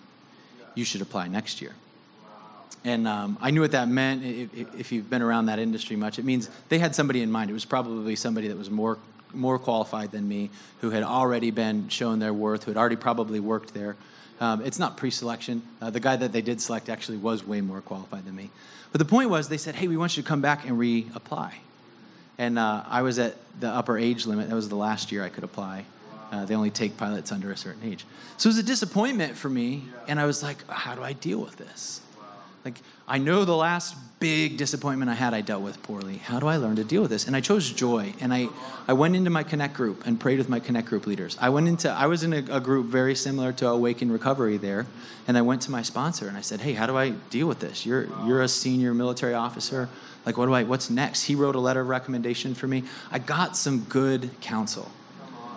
you 0.73 0.85
should 0.85 1.01
apply 1.01 1.27
next 1.27 1.61
year." 1.61 1.73
And 2.83 3.07
um, 3.07 3.37
I 3.41 3.51
knew 3.51 3.61
what 3.61 3.71
that 3.73 3.87
meant. 3.87 4.23
If, 4.23 4.75
if 4.75 4.91
you've 4.91 5.09
been 5.09 5.21
around 5.21 5.45
that 5.47 5.59
industry 5.59 5.95
much, 5.95 6.17
it 6.17 6.25
means 6.25 6.49
they 6.69 6.79
had 6.79 6.95
somebody 6.95 7.21
in 7.21 7.29
mind. 7.29 7.49
It 7.49 7.53
was 7.53 7.65
probably 7.65 8.15
somebody 8.15 8.47
that 8.47 8.57
was 8.57 8.71
more 8.71 8.97
more 9.33 9.59
qualified 9.59 10.11
than 10.11 10.27
me, 10.27 10.49
who 10.81 10.89
had 10.89 11.03
already 11.03 11.51
been 11.51 11.89
shown 11.89 12.19
their 12.19 12.33
worth, 12.33 12.63
who 12.63 12.71
had 12.71 12.77
already 12.77 12.95
probably 12.95 13.39
worked 13.39 13.73
there. 13.73 13.95
Um, 14.39 14.61
it's 14.65 14.79
not 14.79 14.97
pre-selection. 14.97 15.61
Uh, 15.81 15.91
the 15.91 15.99
guy 15.99 16.15
that 16.15 16.31
they 16.31 16.41
did 16.41 16.59
select 16.59 16.89
actually 16.89 17.17
was 17.17 17.45
way 17.45 17.61
more 17.61 17.81
qualified 17.81 18.25
than 18.25 18.35
me. 18.35 18.49
But 18.91 18.99
the 18.99 19.05
point 19.05 19.29
was, 19.29 19.49
they 19.49 19.57
said, 19.57 19.75
"Hey, 19.75 19.87
we 19.87 19.97
want 19.97 20.17
you 20.17 20.23
to 20.23 20.27
come 20.27 20.41
back 20.41 20.67
and 20.67 20.77
reapply." 20.77 21.53
And 22.37 22.57
uh, 22.57 22.83
I 22.87 23.03
was 23.03 23.19
at 23.19 23.35
the 23.59 23.69
upper 23.69 23.97
age 23.97 24.25
limit. 24.25 24.49
That 24.49 24.55
was 24.55 24.69
the 24.69 24.75
last 24.75 25.11
year 25.11 25.23
I 25.23 25.29
could 25.29 25.43
apply. 25.43 25.85
Uh, 26.31 26.45
they 26.45 26.55
only 26.55 26.71
take 26.71 26.97
pilots 26.97 27.31
under 27.31 27.51
a 27.51 27.57
certain 27.57 27.83
age. 27.83 28.05
So 28.37 28.47
it 28.47 28.51
was 28.51 28.57
a 28.57 28.63
disappointment 28.63 29.37
for 29.37 29.49
me, 29.49 29.83
and 30.07 30.19
I 30.19 30.25
was 30.25 30.41
like, 30.41 30.65
"How 30.67 30.95
do 30.95 31.03
I 31.03 31.13
deal 31.13 31.39
with 31.39 31.57
this?" 31.57 32.01
Like, 32.63 32.75
I 33.07 33.17
know 33.17 33.43
the 33.43 33.55
last 33.55 33.95
big 34.19 34.57
disappointment 34.57 35.09
I 35.09 35.15
had, 35.15 35.33
I 35.33 35.41
dealt 35.41 35.63
with 35.63 35.81
poorly. 35.81 36.17
How 36.17 36.39
do 36.39 36.45
I 36.45 36.57
learn 36.57 36.75
to 36.75 36.83
deal 36.83 37.01
with 37.01 37.09
this? 37.09 37.25
And 37.25 37.35
I 37.35 37.41
chose 37.41 37.71
joy. 37.71 38.13
And 38.19 38.31
I, 38.31 38.49
I 38.87 38.93
went 38.93 39.15
into 39.15 39.31
my 39.31 39.41
Connect 39.41 39.73
group 39.73 40.05
and 40.05 40.19
prayed 40.19 40.37
with 40.37 40.47
my 40.47 40.59
Connect 40.59 40.87
group 40.87 41.07
leaders. 41.07 41.37
I 41.41 41.49
went 41.49 41.67
into, 41.67 41.89
I 41.89 42.05
was 42.05 42.23
in 42.23 42.33
a, 42.33 42.57
a 42.57 42.59
group 42.59 42.85
very 42.85 43.15
similar 43.15 43.51
to 43.53 43.67
Awaken 43.67 44.11
Recovery 44.11 44.57
there. 44.57 44.85
And 45.27 45.37
I 45.37 45.41
went 45.41 45.63
to 45.63 45.71
my 45.71 45.81
sponsor 45.81 46.27
and 46.27 46.37
I 46.37 46.41
said, 46.41 46.61
hey, 46.61 46.73
how 46.73 46.85
do 46.85 46.95
I 46.95 47.09
deal 47.31 47.47
with 47.47 47.59
this? 47.59 47.83
You're, 47.83 48.07
you're 48.27 48.43
a 48.43 48.47
senior 48.47 48.93
military 48.93 49.33
officer. 49.33 49.89
Like, 50.23 50.37
what 50.37 50.45
do 50.45 50.53
I, 50.53 50.63
what's 50.63 50.91
next? 50.91 51.23
He 51.23 51.33
wrote 51.33 51.55
a 51.55 51.59
letter 51.59 51.81
of 51.81 51.87
recommendation 51.87 52.53
for 52.53 52.67
me. 52.67 52.83
I 53.11 53.17
got 53.17 53.57
some 53.57 53.85
good 53.85 54.29
counsel. 54.39 54.91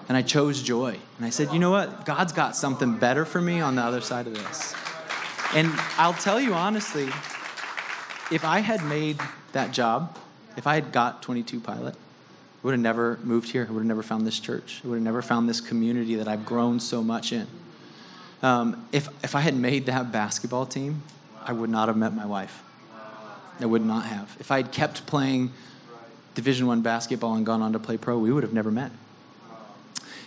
And 0.08 0.16
I 0.16 0.22
chose 0.22 0.62
joy. 0.62 0.98
And 1.18 1.26
I 1.26 1.30
said, 1.30 1.52
you 1.52 1.58
know 1.58 1.70
what? 1.70 2.06
God's 2.06 2.32
got 2.32 2.56
something 2.56 2.96
better 2.96 3.26
for 3.26 3.42
me 3.42 3.60
on 3.60 3.76
the 3.76 3.82
other 3.82 4.00
side 4.00 4.26
of 4.26 4.34
this. 4.34 4.74
And 5.52 5.70
I'll 5.98 6.14
tell 6.14 6.40
you 6.40 6.54
honestly, 6.54 7.08
if 8.30 8.44
I 8.44 8.60
had 8.60 8.84
made 8.84 9.18
that 9.52 9.72
job, 9.72 10.16
if 10.56 10.66
I 10.66 10.74
had 10.74 10.92
got 10.92 11.22
22 11.22 11.60
pilot, 11.60 11.94
I 11.94 11.98
would 12.62 12.72
have 12.72 12.80
never 12.80 13.18
moved 13.22 13.50
here. 13.50 13.66
I 13.68 13.72
would 13.72 13.80
have 13.80 13.86
never 13.86 14.02
found 14.02 14.26
this 14.26 14.40
church. 14.40 14.80
I 14.84 14.88
would 14.88 14.96
have 14.96 15.02
never 15.02 15.22
found 15.22 15.48
this 15.48 15.60
community 15.60 16.14
that 16.14 16.26
I've 16.26 16.46
grown 16.46 16.80
so 16.80 17.02
much 17.02 17.32
in. 17.32 17.46
Um, 18.42 18.86
if, 18.92 19.08
if 19.22 19.34
I 19.34 19.40
had 19.40 19.54
made 19.54 19.86
that 19.86 20.12
basketball 20.12 20.66
team, 20.66 21.02
I 21.42 21.52
would 21.52 21.70
not 21.70 21.88
have 21.88 21.96
met 21.96 22.14
my 22.14 22.26
wife. 22.26 22.62
I 23.60 23.66
would 23.66 23.84
not 23.84 24.06
have. 24.06 24.36
If 24.40 24.50
I 24.50 24.56
had 24.56 24.72
kept 24.72 25.06
playing 25.06 25.52
Division 26.34 26.66
One 26.66 26.80
basketball 26.80 27.34
and 27.34 27.46
gone 27.46 27.62
on 27.62 27.72
to 27.72 27.78
play 27.78 27.96
pro, 27.96 28.18
we 28.18 28.32
would 28.32 28.42
have 28.42 28.52
never 28.52 28.70
met. 28.70 28.90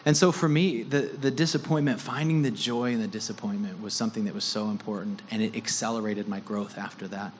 And 0.05 0.15
so 0.15 0.31
for 0.31 0.47
me, 0.47 0.83
the, 0.83 1.01
the 1.01 1.31
disappointment, 1.31 1.99
finding 1.99 2.41
the 2.41 2.51
joy 2.51 2.91
in 2.91 3.01
the 3.01 3.07
disappointment 3.07 3.81
was 3.81 3.93
something 3.93 4.25
that 4.25 4.33
was 4.33 4.43
so 4.43 4.69
important, 4.69 5.21
and 5.31 5.41
it 5.41 5.55
accelerated 5.55 6.27
my 6.27 6.39
growth 6.39 6.77
after 6.77 7.07
that. 7.09 7.33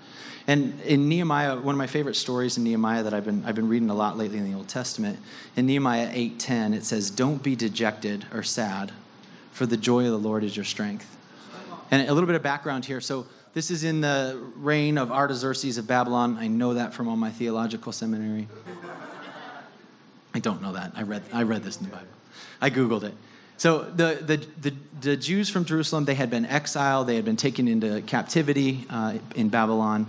And 0.48 0.80
in 0.82 1.10
Nehemiah, 1.10 1.58
one 1.58 1.76
of 1.76 1.78
my 1.78 1.88
favorite 1.88 2.15
stories 2.15 2.58
in 2.58 2.63
Nehemiah 2.63 3.04
that 3.04 3.13
I've 3.13 3.26
been, 3.26 3.43
I've 3.46 3.56
been 3.56 3.67
reading 3.67 3.89
a 3.89 3.93
lot 3.93 4.17
lately 4.17 4.38
in 4.38 4.50
the 4.50 4.58
Old 4.58 4.67
Testament, 4.70 5.20
in 5.56 5.65
Nehemiah 5.65 6.13
8.10, 6.13 6.74
it 6.74 6.86
says, 6.86 7.10
don't 7.10 7.43
be 7.43 7.56
dejected 7.56 8.26
or 8.34 8.43
sad, 8.43 8.91
for 9.52 9.65
the 9.65 9.78
joy 9.78 10.06
of 10.06 10.12
the 10.12 10.20
Lord 10.20 10.43
is 10.43 10.56
your 10.56 10.65
strength. 10.65 11.17
And 11.91 12.08
a 12.08 12.13
little 12.13 12.28
bit 12.28 12.36
of 12.36 12.43
background 12.43 12.86
here. 12.86 13.00
So 13.02 13.28
this 13.54 13.72
is 13.72 13.84
in 13.84 14.02
the 14.02 14.39
reign 14.56 14.98
of 14.98 15.12
Artaxerxes 15.12 15.78
of 15.78 15.88
Babylon. 15.88 16.38
I 16.39 16.48
know 16.48 16.76
that 16.76 16.93
from 16.93 17.08
all 17.08 17.15
my 17.15 17.32
theological 17.32 17.91
seminary. 17.91 18.48
I 20.38 20.39
don't 20.39 20.62
know 20.62 20.73
that. 20.73 20.91
I 20.95 21.02
read, 21.02 21.23
I 21.34 21.41
read 21.41 21.63
this 21.63 21.78
in 21.78 21.86
the 21.86 21.89
Bible. 21.89 22.06
I 22.62 22.69
Googled 22.69 23.02
it. 23.02 23.15
So 23.58 23.82
the, 23.82 24.19
the, 24.21 24.38
the, 24.62 24.76
the, 25.02 25.17
Jews 25.17 25.50
from 25.50 25.65
Jerusalem, 25.65 26.06
they 26.06 26.13
had 26.13 26.30
been 26.30 26.45
exiled. 26.45 27.08
They 27.08 27.15
had 27.15 27.26
been 27.26 27.38
taken 27.38 27.67
into 27.67 28.04
captivity 28.04 28.86
uh, 28.88 29.17
in 29.34 29.50
Babylon. 29.50 30.06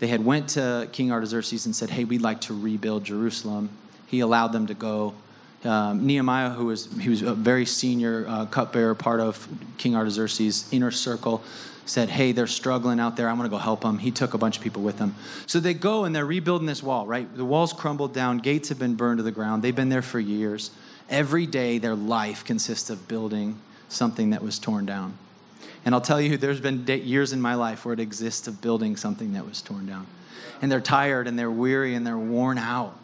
They 0.00 0.08
had 0.08 0.24
went 0.24 0.48
to 0.50 0.88
King 0.90 1.12
Artaxerxes 1.12 1.64
and 1.64 1.76
said, 1.76 1.90
hey, 1.90 2.02
we'd 2.02 2.22
like 2.22 2.40
to 2.42 2.60
rebuild 2.60 3.04
Jerusalem. 3.04 3.70
He 4.08 4.18
allowed 4.18 4.48
them 4.48 4.66
to 4.66 4.74
go. 4.74 5.14
Um, 5.62 6.04
Nehemiah, 6.04 6.50
who 6.50 6.66
was, 6.66 6.88
he 7.00 7.08
was 7.08 7.22
a 7.22 7.34
very 7.34 7.64
senior 7.64 8.26
uh, 8.26 8.46
cupbearer, 8.46 8.96
part 8.96 9.20
of 9.20 9.46
King 9.76 9.94
Artaxerxes' 9.94 10.68
inner 10.72 10.90
circle, 10.90 11.40
said, 11.88 12.10
Hey, 12.10 12.32
they're 12.32 12.46
struggling 12.46 13.00
out 13.00 13.16
there. 13.16 13.28
I 13.28 13.32
want 13.32 13.44
to 13.44 13.48
go 13.48 13.58
help 13.58 13.80
them. 13.80 13.98
He 13.98 14.10
took 14.10 14.34
a 14.34 14.38
bunch 14.38 14.56
of 14.56 14.62
people 14.62 14.82
with 14.82 14.98
him. 14.98 15.14
So 15.46 15.60
they 15.60 15.74
go 15.74 16.04
and 16.04 16.14
they're 16.14 16.26
rebuilding 16.26 16.66
this 16.66 16.82
wall, 16.82 17.06
right? 17.06 17.32
The 17.34 17.44
wall's 17.44 17.72
crumbled 17.72 18.12
down, 18.12 18.38
gates 18.38 18.68
have 18.68 18.78
been 18.78 18.94
burned 18.94 19.18
to 19.18 19.22
the 19.22 19.32
ground. 19.32 19.62
They've 19.62 19.74
been 19.74 19.88
there 19.88 20.02
for 20.02 20.20
years. 20.20 20.70
Every 21.08 21.46
day, 21.46 21.78
their 21.78 21.94
life 21.94 22.44
consists 22.44 22.90
of 22.90 23.08
building 23.08 23.58
something 23.88 24.30
that 24.30 24.42
was 24.42 24.58
torn 24.58 24.84
down. 24.84 25.16
And 25.84 25.94
I'll 25.94 26.02
tell 26.02 26.20
you, 26.20 26.36
there's 26.36 26.60
been 26.60 26.84
years 26.86 27.32
in 27.32 27.40
my 27.40 27.54
life 27.54 27.84
where 27.84 27.94
it 27.94 28.00
exists 28.00 28.46
of 28.46 28.60
building 28.60 28.96
something 28.96 29.32
that 29.32 29.46
was 29.46 29.62
torn 29.62 29.86
down. 29.86 30.06
And 30.60 30.70
they're 30.70 30.80
tired 30.80 31.26
and 31.26 31.38
they're 31.38 31.50
weary 31.50 31.94
and 31.94 32.06
they're 32.06 32.18
worn 32.18 32.58
out. 32.58 32.98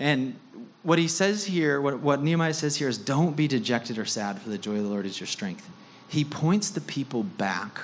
And 0.00 0.38
what 0.82 0.98
he 0.98 1.08
says 1.08 1.44
here, 1.44 1.80
what, 1.80 1.98
what 1.98 2.22
Nehemiah 2.22 2.54
says 2.54 2.76
here 2.76 2.88
is 2.88 2.96
don't 2.96 3.36
be 3.36 3.48
dejected 3.48 3.98
or 3.98 4.04
sad, 4.04 4.40
for 4.40 4.48
the 4.48 4.56
joy 4.56 4.76
of 4.76 4.84
the 4.84 4.88
Lord 4.88 5.04
is 5.04 5.20
your 5.20 5.26
strength. 5.26 5.68
He 6.08 6.24
points 6.24 6.70
the 6.70 6.80
people 6.80 7.22
back 7.22 7.80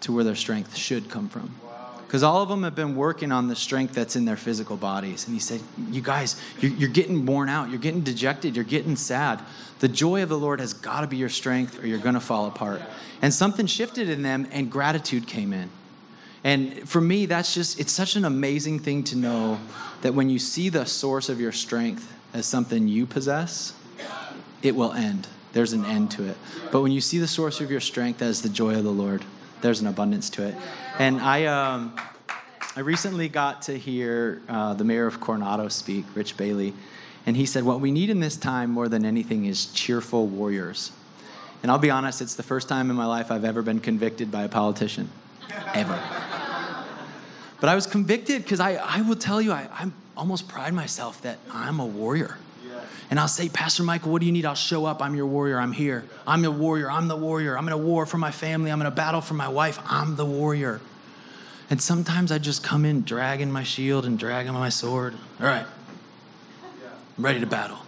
to 0.00 0.12
where 0.12 0.24
their 0.24 0.34
strength 0.34 0.76
should 0.76 1.10
come 1.10 1.28
from 1.28 1.54
because 2.08 2.22
all 2.22 2.40
of 2.40 2.48
them 2.48 2.62
have 2.62 2.74
been 2.74 2.96
working 2.96 3.30
on 3.30 3.48
the 3.48 3.54
strength 3.54 3.92
that's 3.92 4.16
in 4.16 4.24
their 4.24 4.36
physical 4.36 4.78
bodies. 4.78 5.26
And 5.26 5.34
he 5.34 5.40
said, 5.40 5.60
You 5.90 6.00
guys, 6.00 6.40
you're, 6.58 6.72
you're, 6.72 6.88
getting 6.88 7.26
worn 7.26 7.50
out. 7.50 7.68
You're 7.68 7.78
getting 7.78 8.00
dejected. 8.00 8.56
You're 8.56 8.64
getting 8.64 8.96
sad. 8.96 9.40
The 9.80 9.88
joy 9.88 10.22
of 10.22 10.30
the 10.30 10.38
Lord 10.38 10.58
has 10.60 10.72
got 10.72 11.02
to 11.02 11.06
be 11.06 11.18
your 11.18 11.28
strength, 11.28 11.78
or 11.78 11.86
you're 11.86 11.98
going 11.98 12.14
to 12.14 12.20
fall 12.20 12.46
apart. 12.46 12.80
And 13.20 13.34
something 13.34 13.66
shifted 13.66 14.08
in 14.08 14.22
them, 14.22 14.48
and 14.52 14.72
gratitude 14.72 15.26
came 15.26 15.52
in. 15.52 15.68
And 16.42 16.88
for 16.88 17.02
me, 17.02 17.26
that's 17.26 17.52
just, 17.52 17.78
it's 17.78 17.92
such 17.92 18.16
an 18.16 18.24
amazing 18.24 18.78
thing 18.78 19.04
to 19.04 19.16
know 19.16 19.60
that 20.00 20.14
when 20.14 20.30
you 20.30 20.38
see 20.38 20.70
the 20.70 20.86
source 20.86 21.28
of 21.28 21.38
your 21.38 21.52
strength 21.52 22.10
as 22.32 22.46
something 22.46 22.88
you 22.88 23.04
possess, 23.04 23.74
it 24.62 24.74
will 24.74 24.94
end. 24.94 25.28
There's 25.52 25.72
an 25.72 25.84
end 25.84 26.10
to 26.12 26.28
it. 26.28 26.36
But 26.70 26.82
when 26.82 26.92
you 26.92 27.00
see 27.00 27.18
the 27.18 27.26
source 27.26 27.60
of 27.60 27.70
your 27.70 27.80
strength 27.80 28.22
as 28.22 28.42
the 28.42 28.48
joy 28.48 28.76
of 28.76 28.84
the 28.84 28.92
Lord, 28.92 29.24
there's 29.60 29.80
an 29.80 29.86
abundance 29.86 30.30
to 30.30 30.46
it. 30.46 30.54
And 30.98 31.20
I, 31.20 31.46
um, 31.46 31.96
I 32.76 32.80
recently 32.80 33.28
got 33.28 33.62
to 33.62 33.78
hear 33.78 34.42
uh, 34.48 34.74
the 34.74 34.84
mayor 34.84 35.06
of 35.06 35.20
Coronado 35.20 35.68
speak, 35.68 36.04
Rich 36.14 36.36
Bailey, 36.36 36.74
and 37.26 37.36
he 37.36 37.46
said, 37.46 37.64
What 37.64 37.80
we 37.80 37.90
need 37.90 38.10
in 38.10 38.20
this 38.20 38.36
time 38.36 38.70
more 38.70 38.88
than 38.88 39.04
anything 39.04 39.44
is 39.44 39.66
cheerful 39.66 40.26
warriors. 40.26 40.92
And 41.62 41.72
I'll 41.72 41.78
be 41.78 41.90
honest, 41.90 42.22
it's 42.22 42.36
the 42.36 42.42
first 42.42 42.68
time 42.68 42.88
in 42.90 42.96
my 42.96 43.06
life 43.06 43.32
I've 43.32 43.44
ever 43.44 43.62
been 43.62 43.80
convicted 43.80 44.30
by 44.30 44.44
a 44.44 44.48
politician. 44.48 45.10
Ever. 45.74 45.98
But 47.60 47.68
I 47.68 47.74
was 47.74 47.86
convicted 47.86 48.44
because 48.44 48.60
I, 48.60 48.74
I 48.74 49.02
will 49.02 49.16
tell 49.16 49.42
you, 49.42 49.50
I, 49.50 49.68
I 49.72 49.90
almost 50.16 50.46
pride 50.46 50.72
myself 50.72 51.20
that 51.22 51.38
I'm 51.50 51.80
a 51.80 51.86
warrior 51.86 52.38
and 53.10 53.18
I'll 53.18 53.28
say, 53.28 53.48
Pastor 53.48 53.82
Michael, 53.82 54.12
what 54.12 54.20
do 54.20 54.26
you 54.26 54.32
need? 54.32 54.44
I'll 54.44 54.54
show 54.54 54.84
up. 54.84 55.02
I'm 55.02 55.14
your 55.14 55.26
warrior. 55.26 55.58
I'm 55.58 55.72
here. 55.72 56.04
I'm 56.26 56.42
the 56.42 56.50
warrior. 56.50 56.90
I'm 56.90 57.08
the 57.08 57.16
warrior. 57.16 57.56
I'm 57.56 57.66
in 57.66 57.72
a 57.72 57.78
war 57.78 58.06
for 58.06 58.18
my 58.18 58.30
family. 58.30 58.70
I'm 58.70 58.80
in 58.80 58.86
a 58.86 58.90
battle 58.90 59.20
for 59.20 59.34
my 59.34 59.48
wife. 59.48 59.78
I'm 59.86 60.16
the 60.16 60.26
warrior. 60.26 60.80
And 61.70 61.80
sometimes 61.82 62.32
I 62.32 62.38
just 62.38 62.62
come 62.62 62.84
in 62.84 63.02
dragging 63.02 63.50
my 63.52 63.62
shield 63.62 64.06
and 64.06 64.18
dragging 64.18 64.52
my 64.52 64.70
sword. 64.70 65.14
All 65.40 65.46
right, 65.46 65.66
I'm 67.16 67.24
ready 67.24 67.40
to 67.40 67.46
battle. 67.46 67.78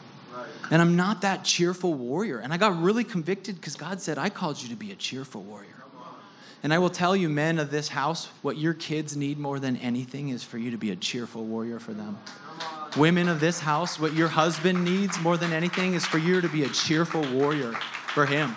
And 0.71 0.81
I'm 0.81 0.95
not 0.95 1.23
that 1.23 1.45
cheerful 1.45 1.95
warrior. 1.95 2.39
And 2.39 2.53
I 2.53 2.57
got 2.57 2.81
really 2.81 3.03
convicted 3.03 3.57
because 3.57 3.75
God 3.75 4.01
said, 4.01 4.19
I 4.19 4.29
called 4.29 4.63
you 4.63 4.69
to 4.69 4.77
be 4.77 4.93
a 4.93 4.95
cheerful 4.95 5.43
warrior. 5.43 5.67
And 6.63 6.75
I 6.75 6.79
will 6.79 6.91
tell 6.91 7.17
you, 7.17 7.29
men 7.29 7.59
of 7.59 7.71
this 7.71 7.89
house, 7.89 8.29
what 8.43 8.59
your 8.59 8.75
kids 8.75 9.17
need 9.17 9.39
more 9.39 9.59
than 9.59 9.77
anything 9.79 10.29
is 10.29 10.45
for 10.45 10.59
you 10.59 10.71
to 10.71 10.77
be 10.77 10.91
a 10.91 10.97
cheerful 10.97 11.45
warrior 11.45 11.81
for 11.81 11.95
them. 11.95 12.19
Women 12.97 13.29
of 13.29 13.39
this 13.39 13.61
house, 13.61 14.01
what 14.01 14.15
your 14.15 14.27
husband 14.27 14.85
needs 14.85 15.21
more 15.21 15.37
than 15.37 15.53
anything 15.53 15.95
is 15.95 16.05
for 16.05 16.19
you 16.19 16.41
to 16.41 16.49
be 16.49 16.65
a 16.65 16.69
cheerful 16.69 17.23
warrior 17.33 17.73
for 18.15 18.27
him. 18.27 18.57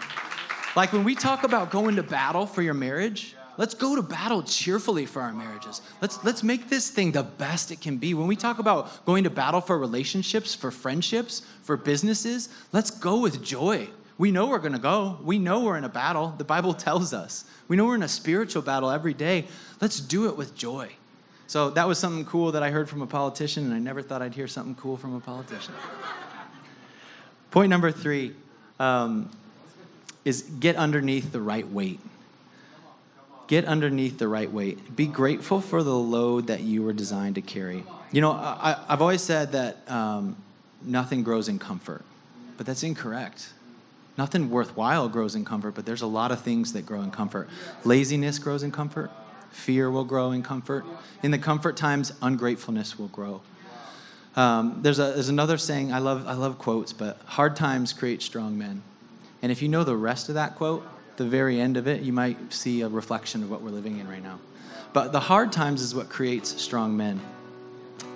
Like 0.75 0.91
when 0.91 1.03
we 1.03 1.13
talk 1.13 1.43
about 1.43 1.69
going 1.69 1.97
to 1.97 2.03
battle 2.03 2.47
for 2.47 2.63
your 2.63 2.73
marriage, 2.73 3.35
let's 3.57 3.75
go 3.75 3.95
to 3.95 4.01
battle 4.01 4.41
cheerfully 4.41 5.05
for 5.05 5.21
our 5.21 5.33
marriages. 5.33 5.81
Let's, 6.01 6.23
let's 6.23 6.41
make 6.41 6.67
this 6.67 6.89
thing 6.89 7.11
the 7.11 7.21
best 7.21 7.69
it 7.69 7.79
can 7.79 7.97
be. 7.97 8.15
When 8.15 8.25
we 8.25 8.35
talk 8.35 8.57
about 8.57 9.05
going 9.05 9.23
to 9.25 9.29
battle 9.29 9.61
for 9.61 9.77
relationships, 9.77 10.55
for 10.55 10.71
friendships, 10.71 11.43
for 11.61 11.77
businesses, 11.77 12.49
let's 12.71 12.89
go 12.89 13.19
with 13.19 13.43
joy. 13.43 13.87
We 14.17 14.31
know 14.31 14.47
we're 14.47 14.57
going 14.57 14.73
to 14.73 14.79
go. 14.79 15.19
We 15.21 15.37
know 15.37 15.63
we're 15.63 15.77
in 15.77 15.83
a 15.83 15.89
battle. 15.89 16.33
The 16.35 16.43
Bible 16.43 16.73
tells 16.73 17.13
us. 17.13 17.45
We 17.67 17.75
know 17.75 17.85
we're 17.85 17.95
in 17.95 18.03
a 18.03 18.07
spiritual 18.07 18.63
battle 18.63 18.89
every 18.89 19.13
day. 19.13 19.45
Let's 19.79 19.99
do 19.99 20.27
it 20.27 20.35
with 20.37 20.55
joy. 20.55 20.93
So 21.53 21.69
that 21.69 21.87
was 21.87 21.99
something 21.99 22.25
cool 22.25 22.53
that 22.53 22.63
I 22.63 22.71
heard 22.71 22.89
from 22.89 23.03
a 23.03 23.05
politician, 23.05 23.65
and 23.65 23.75
I 23.75 23.77
never 23.77 24.01
thought 24.01 24.23
I'd 24.23 24.33
hear 24.33 24.47
something 24.47 24.73
cool 24.73 24.97
from 24.97 25.13
a 25.13 25.19
politician. 25.19 25.75
Point 27.51 27.69
number 27.69 27.91
three 27.91 28.33
um, 28.79 29.29
is 30.25 30.41
get 30.41 30.77
underneath 30.77 31.31
the 31.31 31.39
right 31.39 31.67
weight. 31.67 31.99
Get 33.45 33.65
underneath 33.65 34.17
the 34.17 34.27
right 34.27 34.51
weight. 34.51 34.95
Be 34.95 35.05
grateful 35.05 35.61
for 35.61 35.83
the 35.83 35.93
load 35.93 36.47
that 36.47 36.61
you 36.61 36.81
were 36.81 36.91
designed 36.91 37.35
to 37.35 37.41
carry. 37.41 37.83
You 38.11 38.21
know, 38.21 38.31
I, 38.31 38.83
have 38.87 39.03
always 39.03 39.21
said 39.21 39.51
that 39.51 39.87
um, 39.91 40.35
nothing 40.81 41.21
grows 41.21 41.49
in 41.49 41.59
comfort, 41.59 42.03
but 42.57 42.65
that's 42.65 42.81
incorrect. 42.81 43.53
Nothing 44.17 44.49
worthwhile 44.49 45.07
grows 45.07 45.35
in 45.35 45.45
comfort, 45.45 45.75
but 45.75 45.85
there's 45.85 46.01
a 46.01 46.07
lot 46.07 46.31
of 46.31 46.41
things 46.41 46.73
that 46.73 46.87
grow 46.87 47.01
in 47.01 47.11
comfort. 47.11 47.47
Laziness 47.83 48.39
grows 48.39 48.63
in 48.63 48.71
comfort. 48.71 49.11
Fear 49.53 49.91
will 49.91 50.03
grow 50.03 50.31
in 50.31 50.43
comfort. 50.43 50.83
In 51.21 51.31
the 51.31 51.37
comfort 51.37 51.77
times, 51.77 52.11
ungratefulness 52.21 52.99
will 52.99 53.07
grow. 53.07 53.41
Um, 54.35 54.79
there's, 54.81 54.99
a, 54.99 55.13
there's 55.13 55.29
another 55.29 55.57
saying, 55.57 55.93
I 55.93 55.99
love, 55.99 56.27
I 56.27 56.33
love 56.33 56.57
quotes, 56.57 56.91
but 56.91 57.21
hard 57.25 57.55
times 57.55 57.93
create 57.93 58.21
strong 58.21 58.57
men. 58.57 58.81
And 59.41 59.51
if 59.51 59.61
you 59.61 59.69
know 59.69 59.83
the 59.83 59.95
rest 59.95 60.27
of 60.27 60.35
that 60.35 60.55
quote, 60.55 60.85
the 61.17 61.25
very 61.25 61.59
end 61.59 61.77
of 61.77 61.87
it, 61.87 62.01
you 62.01 62.11
might 62.11 62.51
see 62.51 62.81
a 62.81 62.89
reflection 62.89 63.43
of 63.43 63.51
what 63.51 63.61
we're 63.61 63.69
living 63.69 63.99
in 63.99 64.07
right 64.07 64.23
now. 64.23 64.39
But 64.91 65.11
the 65.11 65.19
hard 65.19 65.51
times 65.51 65.81
is 65.81 65.93
what 65.93 66.09
creates 66.09 66.61
strong 66.61 66.97
men. 66.97 67.21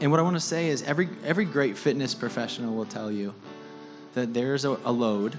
And 0.01 0.09
what 0.09 0.19
I 0.19 0.23
want 0.23 0.35
to 0.35 0.41
say 0.41 0.67
is 0.69 0.81
every, 0.83 1.07
every 1.23 1.45
great 1.45 1.77
fitness 1.77 2.15
professional 2.15 2.75
will 2.75 2.85
tell 2.85 3.11
you 3.11 3.33
that 4.15 4.33
there's 4.33 4.65
a, 4.65 4.71
a 4.85 4.91
load 4.91 5.37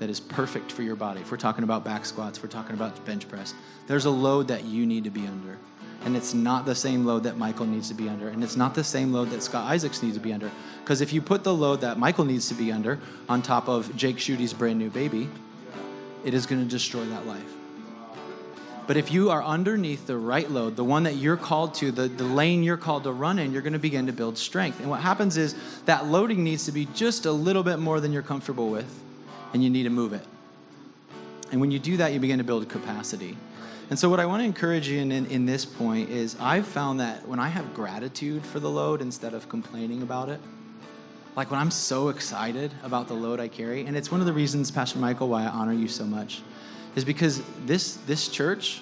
that 0.00 0.10
is 0.10 0.18
perfect 0.18 0.72
for 0.72 0.82
your 0.82 0.96
body. 0.96 1.20
If 1.20 1.30
we're 1.30 1.36
talking 1.36 1.62
about 1.62 1.84
back 1.84 2.04
squats, 2.04 2.38
if 2.38 2.42
we're 2.42 2.50
talking 2.50 2.74
about 2.74 3.04
bench 3.04 3.28
press, 3.28 3.54
there's 3.86 4.06
a 4.06 4.10
load 4.10 4.48
that 4.48 4.64
you 4.64 4.86
need 4.86 5.04
to 5.04 5.10
be 5.10 5.26
under. 5.26 5.58
And 6.02 6.16
it's 6.16 6.32
not 6.32 6.64
the 6.64 6.74
same 6.74 7.04
load 7.04 7.24
that 7.24 7.36
Michael 7.36 7.66
needs 7.66 7.88
to 7.88 7.94
be 7.94 8.08
under. 8.08 8.28
And 8.28 8.42
it's 8.42 8.56
not 8.56 8.74
the 8.74 8.82
same 8.82 9.12
load 9.12 9.28
that 9.30 9.42
Scott 9.42 9.70
Isaacs 9.70 10.02
needs 10.02 10.16
to 10.16 10.22
be 10.22 10.32
under. 10.32 10.50
Because 10.82 11.02
if 11.02 11.12
you 11.12 11.20
put 11.20 11.44
the 11.44 11.54
load 11.54 11.82
that 11.82 11.98
Michael 11.98 12.24
needs 12.24 12.48
to 12.48 12.54
be 12.54 12.72
under 12.72 12.98
on 13.28 13.42
top 13.42 13.68
of 13.68 13.94
Jake 13.94 14.18
Schute's 14.18 14.54
brand 14.54 14.78
new 14.78 14.88
baby, 14.88 15.28
it 16.24 16.32
is 16.32 16.46
going 16.46 16.62
to 16.62 16.68
destroy 16.68 17.04
that 17.04 17.26
life. 17.26 17.52
But 18.86 18.96
if 18.96 19.12
you 19.12 19.30
are 19.30 19.44
underneath 19.44 20.06
the 20.06 20.16
right 20.16 20.50
load, 20.50 20.76
the 20.76 20.84
one 20.84 21.02
that 21.02 21.16
you're 21.16 21.36
called 21.36 21.74
to, 21.74 21.92
the, 21.92 22.08
the 22.08 22.24
lane 22.24 22.62
you're 22.62 22.78
called 22.78 23.04
to 23.04 23.12
run 23.12 23.38
in, 23.38 23.52
you're 23.52 23.62
going 23.62 23.74
to 23.74 23.78
begin 23.78 24.06
to 24.06 24.12
build 24.12 24.38
strength. 24.38 24.80
And 24.80 24.88
what 24.88 25.00
happens 25.00 25.36
is 25.36 25.54
that 25.84 26.06
loading 26.06 26.42
needs 26.42 26.64
to 26.64 26.72
be 26.72 26.86
just 26.94 27.26
a 27.26 27.30
little 27.30 27.62
bit 27.62 27.78
more 27.78 28.00
than 28.00 28.12
you're 28.12 28.22
comfortable 28.22 28.70
with 28.70 29.02
and 29.52 29.62
you 29.62 29.70
need 29.70 29.84
to 29.84 29.90
move 29.90 30.12
it. 30.12 30.24
And 31.52 31.60
when 31.60 31.70
you 31.70 31.78
do 31.78 31.96
that, 31.96 32.12
you 32.12 32.20
begin 32.20 32.38
to 32.38 32.44
build 32.44 32.68
capacity. 32.68 33.36
And 33.88 33.98
so, 33.98 34.08
what 34.08 34.20
I 34.20 34.26
want 34.26 34.40
to 34.40 34.44
encourage 34.44 34.88
you 34.88 35.00
in, 35.00 35.10
in, 35.10 35.26
in, 35.26 35.46
this 35.46 35.64
point 35.64 36.10
is 36.10 36.36
I've 36.38 36.66
found 36.66 37.00
that 37.00 37.26
when 37.26 37.40
I 37.40 37.48
have 37.48 37.74
gratitude 37.74 38.46
for 38.46 38.60
the 38.60 38.70
load 38.70 39.02
instead 39.02 39.34
of 39.34 39.48
complaining 39.48 40.02
about 40.02 40.28
it, 40.28 40.40
like 41.34 41.50
when 41.50 41.58
I'm 41.58 41.72
so 41.72 42.08
excited 42.08 42.72
about 42.84 43.08
the 43.08 43.14
load 43.14 43.40
I 43.40 43.48
carry, 43.48 43.86
and 43.86 43.96
it's 43.96 44.12
one 44.12 44.20
of 44.20 44.26
the 44.26 44.32
reasons, 44.32 44.70
Pastor 44.70 45.00
Michael, 45.00 45.28
why 45.28 45.42
I 45.42 45.48
honor 45.48 45.72
you 45.72 45.88
so 45.88 46.04
much, 46.04 46.42
is 46.94 47.04
because 47.04 47.42
this, 47.66 47.96
this 48.06 48.28
church, 48.28 48.80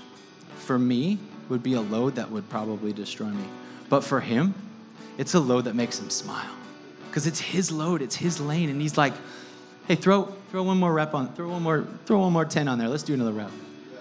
for 0.57 0.79
me, 0.79 1.19
would 1.49 1.63
be 1.63 1.75
a 1.75 1.81
load 1.81 2.17
that 2.17 2.31
would 2.31 2.49
probably 2.51 2.93
destroy 2.93 3.29
me. 3.29 3.45
But 3.89 4.05
for 4.05 4.21
him, 4.21 4.55
it's 5.17 5.33
a 5.33 5.41
load 5.41 5.65
that 5.65 5.75
makes 5.75 5.99
him 5.99 6.11
smile. 6.11 6.51
Because 7.09 7.27
it's 7.27 7.41
his 7.41 7.73
load, 7.73 8.03
it's 8.03 8.17
his 8.17 8.41
lane, 8.41 8.69
and 8.69 8.81
he's 8.81 8.99
like, 8.99 9.15
Hey, 9.87 9.95
throw 9.95 10.35
throw 10.51 10.63
one 10.63 10.79
more 10.79 10.93
rep 10.93 11.15
on. 11.15 11.33
Throw 11.35 11.51
one 11.51 11.63
more 11.63 11.87
throw 12.07 12.21
one 12.21 12.33
more 12.33 12.45
10 12.45 12.69
on 12.69 12.79
there. 12.79 12.89
Let's 12.89 13.03
do 13.03 13.15
another 13.15 13.33
rep. 13.33 13.51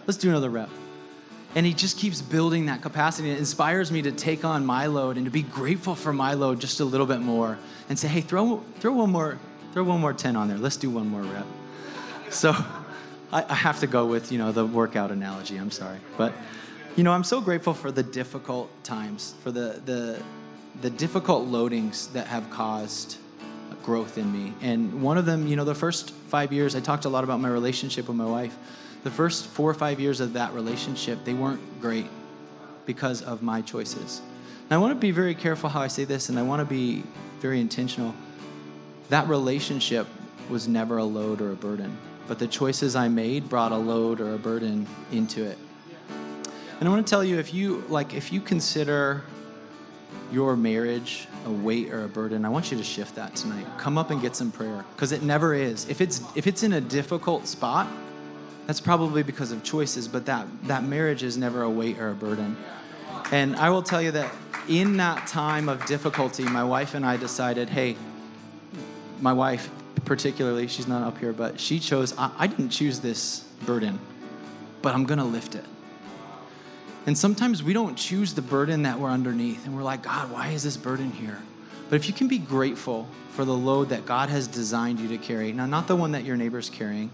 Let's 0.06 0.18
do 0.18 0.30
another 0.30 0.50
rep. 0.50 0.70
And 1.56 1.66
he 1.66 1.74
just 1.74 1.98
keeps 1.98 2.22
building 2.22 2.68
that 2.68 2.82
capacity. 2.82 3.32
It 3.32 3.38
inspires 3.40 3.92
me 3.92 4.02
to 4.04 4.12
take 4.12 4.46
on 4.46 4.66
my 4.66 4.86
load 4.88 5.18
and 5.18 5.26
to 5.26 5.32
be 5.32 5.42
grateful 5.42 5.96
for 5.96 6.14
my 6.14 6.34
load 6.34 6.60
just 6.60 6.80
a 6.80 6.86
little 6.86 7.08
bit 7.08 7.20
more 7.20 7.58
and 7.90 7.98
say, 7.98 8.08
hey, 8.08 8.22
throw 8.22 8.64
throw 8.80 8.94
one 8.94 9.12
more 9.12 9.40
throw 9.74 9.84
one 9.84 10.02
more 10.02 10.14
10 10.14 10.36
on 10.36 10.48
there. 10.48 10.58
Let's 10.58 10.78
do 10.78 10.90
one 10.90 11.08
more 11.08 11.22
rep. 11.22 11.46
So 12.30 12.52
I, 13.32 13.46
I 13.48 13.56
have 13.56 13.80
to 13.82 13.88
go 13.88 14.06
with, 14.06 14.32
you 14.32 14.38
know, 14.38 14.52
the 14.52 14.66
workout 14.66 15.12
analogy. 15.12 15.58
I'm 15.58 15.72
sorry. 15.72 16.00
But 16.18 16.34
you 16.96 17.04
know, 17.04 17.12
I'm 17.12 17.24
so 17.24 17.42
grateful 17.42 17.76
for 17.76 17.92
the 17.92 18.02
difficult 18.04 18.72
times, 18.84 19.36
for 19.42 19.52
the 19.52 19.82
the 19.86 20.22
the 20.82 20.90
difficult 20.90 21.48
loadings 21.48 22.12
that 22.14 22.28
have 22.28 22.50
caused 22.50 23.18
growth 23.88 24.18
in 24.18 24.34
me. 24.34 24.54
And 24.62 25.02
one 25.02 25.18
of 25.18 25.26
them, 25.26 25.48
you 25.48 25.56
know, 25.56 25.64
the 25.64 25.74
first 25.74 26.12
five 26.12 26.52
years, 26.52 26.76
I 26.76 26.82
talked 26.82 27.06
a 27.06 27.10
lot 27.10 27.24
about 27.24 27.40
my 27.40 27.48
relationship 27.48 28.10
with 28.10 28.18
my 28.18 28.26
wife. 28.26 28.54
The 29.04 29.10
first 29.10 29.46
four 29.46 29.72
or 29.72 29.74
five 29.74 29.98
years 29.98 30.20
of 30.20 30.34
that 30.34 30.52
relationship, 30.54 31.24
they 31.24 31.34
weren't 31.34 31.62
great 31.80 32.08
because 32.86 33.22
of 33.22 33.42
my 33.42 33.62
choices. 33.62 34.22
And 34.64 34.74
I 34.74 34.78
want 34.78 34.92
to 34.92 35.00
be 35.00 35.12
very 35.12 35.34
careful 35.34 35.70
how 35.70 35.80
I 35.80 35.88
say 35.88 36.04
this, 36.04 36.28
and 36.28 36.38
I 36.38 36.42
want 36.42 36.60
to 36.60 36.66
be 36.66 37.04
very 37.40 37.62
intentional. 37.62 38.14
That 39.08 39.30
relationship 39.30 40.06
was 40.50 40.68
never 40.68 40.98
a 40.98 41.06
load 41.06 41.40
or 41.40 41.54
a 41.54 41.56
burden, 41.56 41.98
but 42.28 42.40
the 42.40 42.48
choices 42.48 42.94
I 42.94 43.08
made 43.08 43.48
brought 43.48 43.72
a 43.72 43.78
load 43.78 44.20
or 44.20 44.34
a 44.34 44.38
burden 44.38 44.86
into 45.14 45.46
it. 45.46 45.58
And 46.82 46.90
I 46.90 46.92
want 46.92 47.08
to 47.08 47.10
tell 47.10 47.24
you 47.24 47.40
if 47.40 47.54
you 47.54 47.86
like 47.88 48.14
if 48.14 48.34
you 48.34 48.42
consider 48.42 49.24
your 50.30 50.58
marriage 50.58 51.30
a 51.48 51.52
weight 51.52 51.92
or 51.92 52.04
a 52.04 52.08
burden, 52.08 52.46
I 52.46 52.50
want 52.50 52.72
you 52.72 52.78
to 52.78 52.84
shift 52.84 53.16
that 53.16 53.36
tonight. 53.36 53.66
Come 53.78 53.98
up 53.98 54.12
and 54.12 54.22
get 54.22 54.36
some 54.36 54.52
prayer 54.52 54.86
because 54.96 55.12
it 55.12 55.24
never 55.24 55.54
is. 55.54 55.90
If 55.90 56.02
it's 56.02 56.22
if 56.36 56.46
it's 56.46 56.64
in 56.64 56.74
a 56.74 56.82
difficult 56.82 57.48
spot, 57.48 57.88
that's 58.66 58.82
probably 58.82 59.24
because 59.24 59.52
of 59.52 59.64
choices, 59.64 60.08
but 60.08 60.26
that 60.26 60.46
that 60.64 60.84
marriage 60.84 61.24
is 61.24 61.38
never 61.38 61.64
a 61.64 61.70
weight 61.70 61.98
or 61.98 62.10
a 62.10 62.16
burden. 62.16 62.58
And 63.32 63.56
I 63.56 63.70
will 63.70 63.84
tell 63.84 64.02
you 64.02 64.12
that 64.12 64.34
in 64.68 64.98
that 64.98 65.28
time 65.28 65.70
of 65.70 65.86
difficulty, 65.86 66.44
my 66.44 66.64
wife 66.64 66.94
and 66.94 67.06
I 67.06 67.18
decided, 67.18 67.70
hey, 67.70 67.96
my 69.22 69.34
wife 69.34 69.70
particularly, 70.06 70.68
she's 70.68 70.88
not 70.88 71.06
up 71.06 71.18
here, 71.18 71.34
but 71.34 71.60
she 71.60 71.80
chose, 71.80 72.18
I, 72.18 72.32
I 72.38 72.48
didn't 72.48 72.70
choose 72.70 73.00
this 73.00 73.42
burden, 73.66 74.00
but 74.82 74.94
I'm 74.94 75.06
going 75.06 75.20
to 75.20 75.26
lift 75.26 75.56
it. 75.56 75.66
And 77.08 77.18
sometimes 77.18 77.64
we 77.64 77.72
don't 77.72 77.96
choose 77.96 78.34
the 78.34 78.42
burden 78.42 78.84
that 78.84 79.00
we're 79.00 79.10
underneath, 79.10 79.66
and 79.66 79.74
we're 79.74 79.82
like, 79.82 80.04
God, 80.04 80.30
why 80.30 80.50
is 80.50 80.64
this 80.64 80.76
burden 80.76 81.10
here? 81.10 81.40
But 81.90 81.96
if 81.96 82.08
you 82.10 82.14
can 82.14 82.28
be 82.28 82.38
grateful 82.38 83.08
for 83.32 83.46
the 83.46 83.54
load 83.54 83.90
that 83.90 84.06
God 84.06 84.28
has 84.28 84.46
designed 84.46 85.00
you 85.00 85.08
to 85.08 85.18
carry, 85.18 85.54
now, 85.54 85.66
not 85.66 85.88
the 85.88 85.96
one 85.96 86.12
that 86.12 86.26
your 86.26 86.36
neighbor's 86.36 86.70
carrying, 86.70 87.10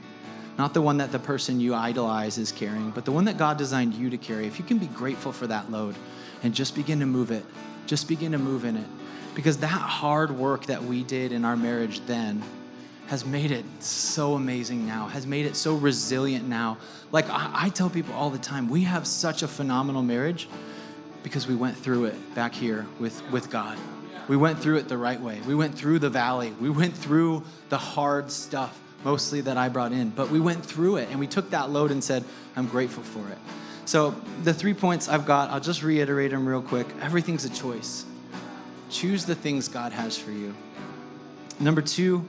not 0.57 0.73
the 0.73 0.81
one 0.81 0.97
that 0.97 1.11
the 1.11 1.19
person 1.19 1.59
you 1.59 1.75
idolize 1.75 2.39
is 2.39 2.51
carrying, 2.51 2.89
but 2.89 3.05
the 3.05 3.11
one 3.11 3.25
that 3.25 3.37
God 3.37 3.57
designed 3.57 3.93
you 3.93 4.09
to 4.09 4.17
carry, 4.17 4.47
if 4.47 4.57
you 4.57 4.65
can 4.65 4.79
be 4.79 4.87
grateful 4.87 5.31
for 5.31 5.45
that 5.45 5.69
load 5.71 5.95
and 6.41 6.55
just 6.55 6.73
begin 6.73 6.99
to 6.99 7.05
move 7.05 7.29
it, 7.29 7.45
just 7.85 8.07
begin 8.07 8.31
to 8.31 8.39
move 8.39 8.65
in 8.65 8.75
it. 8.75 8.87
Because 9.35 9.57
that 9.59 9.67
hard 9.67 10.31
work 10.31 10.65
that 10.65 10.83
we 10.83 11.03
did 11.03 11.31
in 11.31 11.45
our 11.45 11.55
marriage 11.55 12.03
then 12.07 12.41
has 13.07 13.25
made 13.25 13.51
it 13.51 13.65
so 13.79 14.33
amazing 14.33 14.85
now, 14.85 15.07
has 15.07 15.27
made 15.27 15.45
it 15.45 15.55
so 15.55 15.75
resilient 15.75 16.47
now. 16.47 16.77
Like 17.11 17.29
I, 17.29 17.51
I, 17.53 17.69
tell 17.69 17.89
people 17.89 18.13
all 18.15 18.29
the 18.29 18.37
time, 18.37 18.69
we 18.69 18.83
have 18.83 19.05
such 19.05 19.43
a 19.43 19.47
phenomenal 19.47 20.01
marriage 20.01 20.47
because 21.21 21.47
we 21.47 21.55
went 21.55 21.77
through 21.77 22.05
it 22.05 22.35
back 22.35 22.53
here 22.53 22.85
with, 22.99 23.21
with 23.31 23.49
God. 23.49 23.77
We 24.27 24.37
went 24.37 24.59
through 24.59 24.77
it 24.77 24.87
the 24.87 24.97
right 24.97 25.19
way. 25.19 25.41
We 25.45 25.53
went 25.53 25.75
through 25.75 25.99
the 25.99 26.09
valley. 26.09 26.53
We 26.59 26.69
went 26.69 26.95
through 26.95 27.43
the 27.69 27.77
hard 27.77 28.31
stuff, 28.31 28.79
mostly 29.03 29.41
that 29.41 29.57
I 29.57 29.69
brought 29.69 29.91
in. 29.91 30.09
But 30.09 30.29
we 30.29 30.39
went 30.39 30.65
through 30.65 30.97
it 30.97 31.09
and 31.09 31.19
we 31.19 31.27
took 31.27 31.49
that 31.49 31.69
load 31.69 31.91
and 31.91 32.03
said, 32.03 32.23
I'm 32.55 32.67
grateful 32.67 33.03
for 33.03 33.27
it. 33.29 33.37
So, 33.85 34.15
the 34.43 34.53
three 34.53 34.73
points 34.73 35.09
I've 35.09 35.25
got, 35.25 35.49
I'll 35.49 35.59
just 35.59 35.83
reiterate 35.83 36.31
them 36.31 36.47
real 36.47 36.61
quick. 36.61 36.87
Everything's 37.01 37.43
a 37.43 37.49
choice. 37.49 38.05
Choose 38.89 39.25
the 39.25 39.35
things 39.35 39.67
God 39.67 39.91
has 39.91 40.17
for 40.17 40.31
you. 40.31 40.55
Number 41.59 41.81
two, 41.81 42.25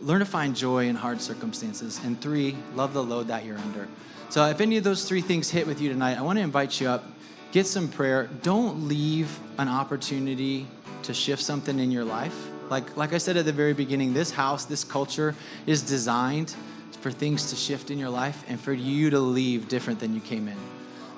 learn 0.00 0.20
to 0.20 0.26
find 0.26 0.54
joy 0.54 0.86
in 0.88 0.94
hard 0.94 1.20
circumstances. 1.20 2.00
And 2.04 2.20
three, 2.20 2.56
love 2.74 2.92
the 2.92 3.02
load 3.02 3.28
that 3.28 3.44
you're 3.44 3.58
under. 3.58 3.88
So 4.28 4.44
if 4.46 4.60
any 4.60 4.76
of 4.76 4.84
those 4.84 5.08
three 5.08 5.20
things 5.20 5.50
hit 5.50 5.66
with 5.66 5.80
you 5.80 5.88
tonight, 5.88 6.18
I 6.18 6.22
want 6.22 6.38
to 6.38 6.42
invite 6.42 6.80
you 6.80 6.88
up, 6.88 7.04
get 7.52 7.66
some 7.66 7.88
prayer. 7.88 8.28
Don't 8.42 8.88
leave 8.88 9.38
an 9.58 9.68
opportunity 9.68 10.66
to 11.04 11.14
shift 11.14 11.42
something 11.42 11.78
in 11.78 11.90
your 11.90 12.04
life. 12.04 12.48
Like, 12.68 12.96
like 12.96 13.12
I 13.12 13.18
said 13.18 13.36
at 13.36 13.44
the 13.44 13.52
very 13.52 13.72
beginning, 13.72 14.12
this 14.12 14.32
house, 14.32 14.64
this 14.64 14.82
culture 14.82 15.34
is 15.66 15.82
designed 15.82 16.54
for 17.00 17.12
things 17.12 17.50
to 17.50 17.56
shift 17.56 17.90
in 17.90 17.98
your 17.98 18.10
life 18.10 18.44
and 18.48 18.60
for 18.60 18.72
you 18.72 19.10
to 19.10 19.20
leave 19.20 19.68
different 19.68 20.00
than 20.00 20.14
you 20.14 20.20
came 20.20 20.48
in. 20.48 20.56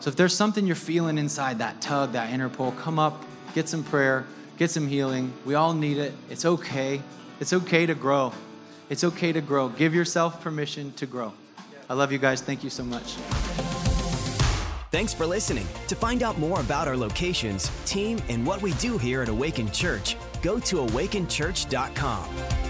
So 0.01 0.11
if 0.11 0.17
there's 0.17 0.35
something 0.35 0.67
you're 0.67 0.77
feeling 0.77 1.17
inside, 1.17 1.59
that 1.59 1.81
tug, 1.81 2.13
that 2.13 2.31
inner 2.31 2.51
pull, 2.51 2.73
come 2.73 2.99
up, 2.99 3.25
get 3.55 3.69
some 3.69 3.83
prayer, 3.83 4.27
get 4.59 4.71
some 4.71 4.87
healing. 4.87 5.33
We 5.47 5.55
all 5.55 5.73
need 5.73 5.97
it. 5.97 6.13
It's 6.29 6.45
okay. 6.45 7.01
It's 7.41 7.53
okay 7.53 7.87
to 7.87 7.95
grow. 7.95 8.33
It's 8.91 9.05
okay 9.05 9.33
to 9.33 9.41
grow. 9.41 9.69
Give 9.69 9.95
yourself 9.95 10.41
permission 10.41 10.93
to 10.95 11.07
grow. 11.07 11.33
I 11.89 11.95
love 11.95 12.13
you 12.13 12.19
guys. 12.19 12.41
Thank 12.41 12.65
you 12.65 12.71
so 12.71 12.85
much. 12.85 13.15
Thanks 14.91 15.13
for 15.13 15.27
listening. 15.27 15.67
To 15.89 15.95
find 15.95 16.23
out 16.23 16.39
more 16.39 16.61
about 16.61 16.89
our 16.89 16.97
locations, 16.97 17.71
team, 17.85 18.19
and 18.29 18.47
what 18.47 18.63
we 18.63 18.73
do 18.75 18.97
here 18.97 19.21
at 19.23 19.29
Awaken 19.29 19.71
Church, 19.71 20.17
go 20.43 20.59
to 20.61 20.77
awakenchurch.com. 20.77 22.68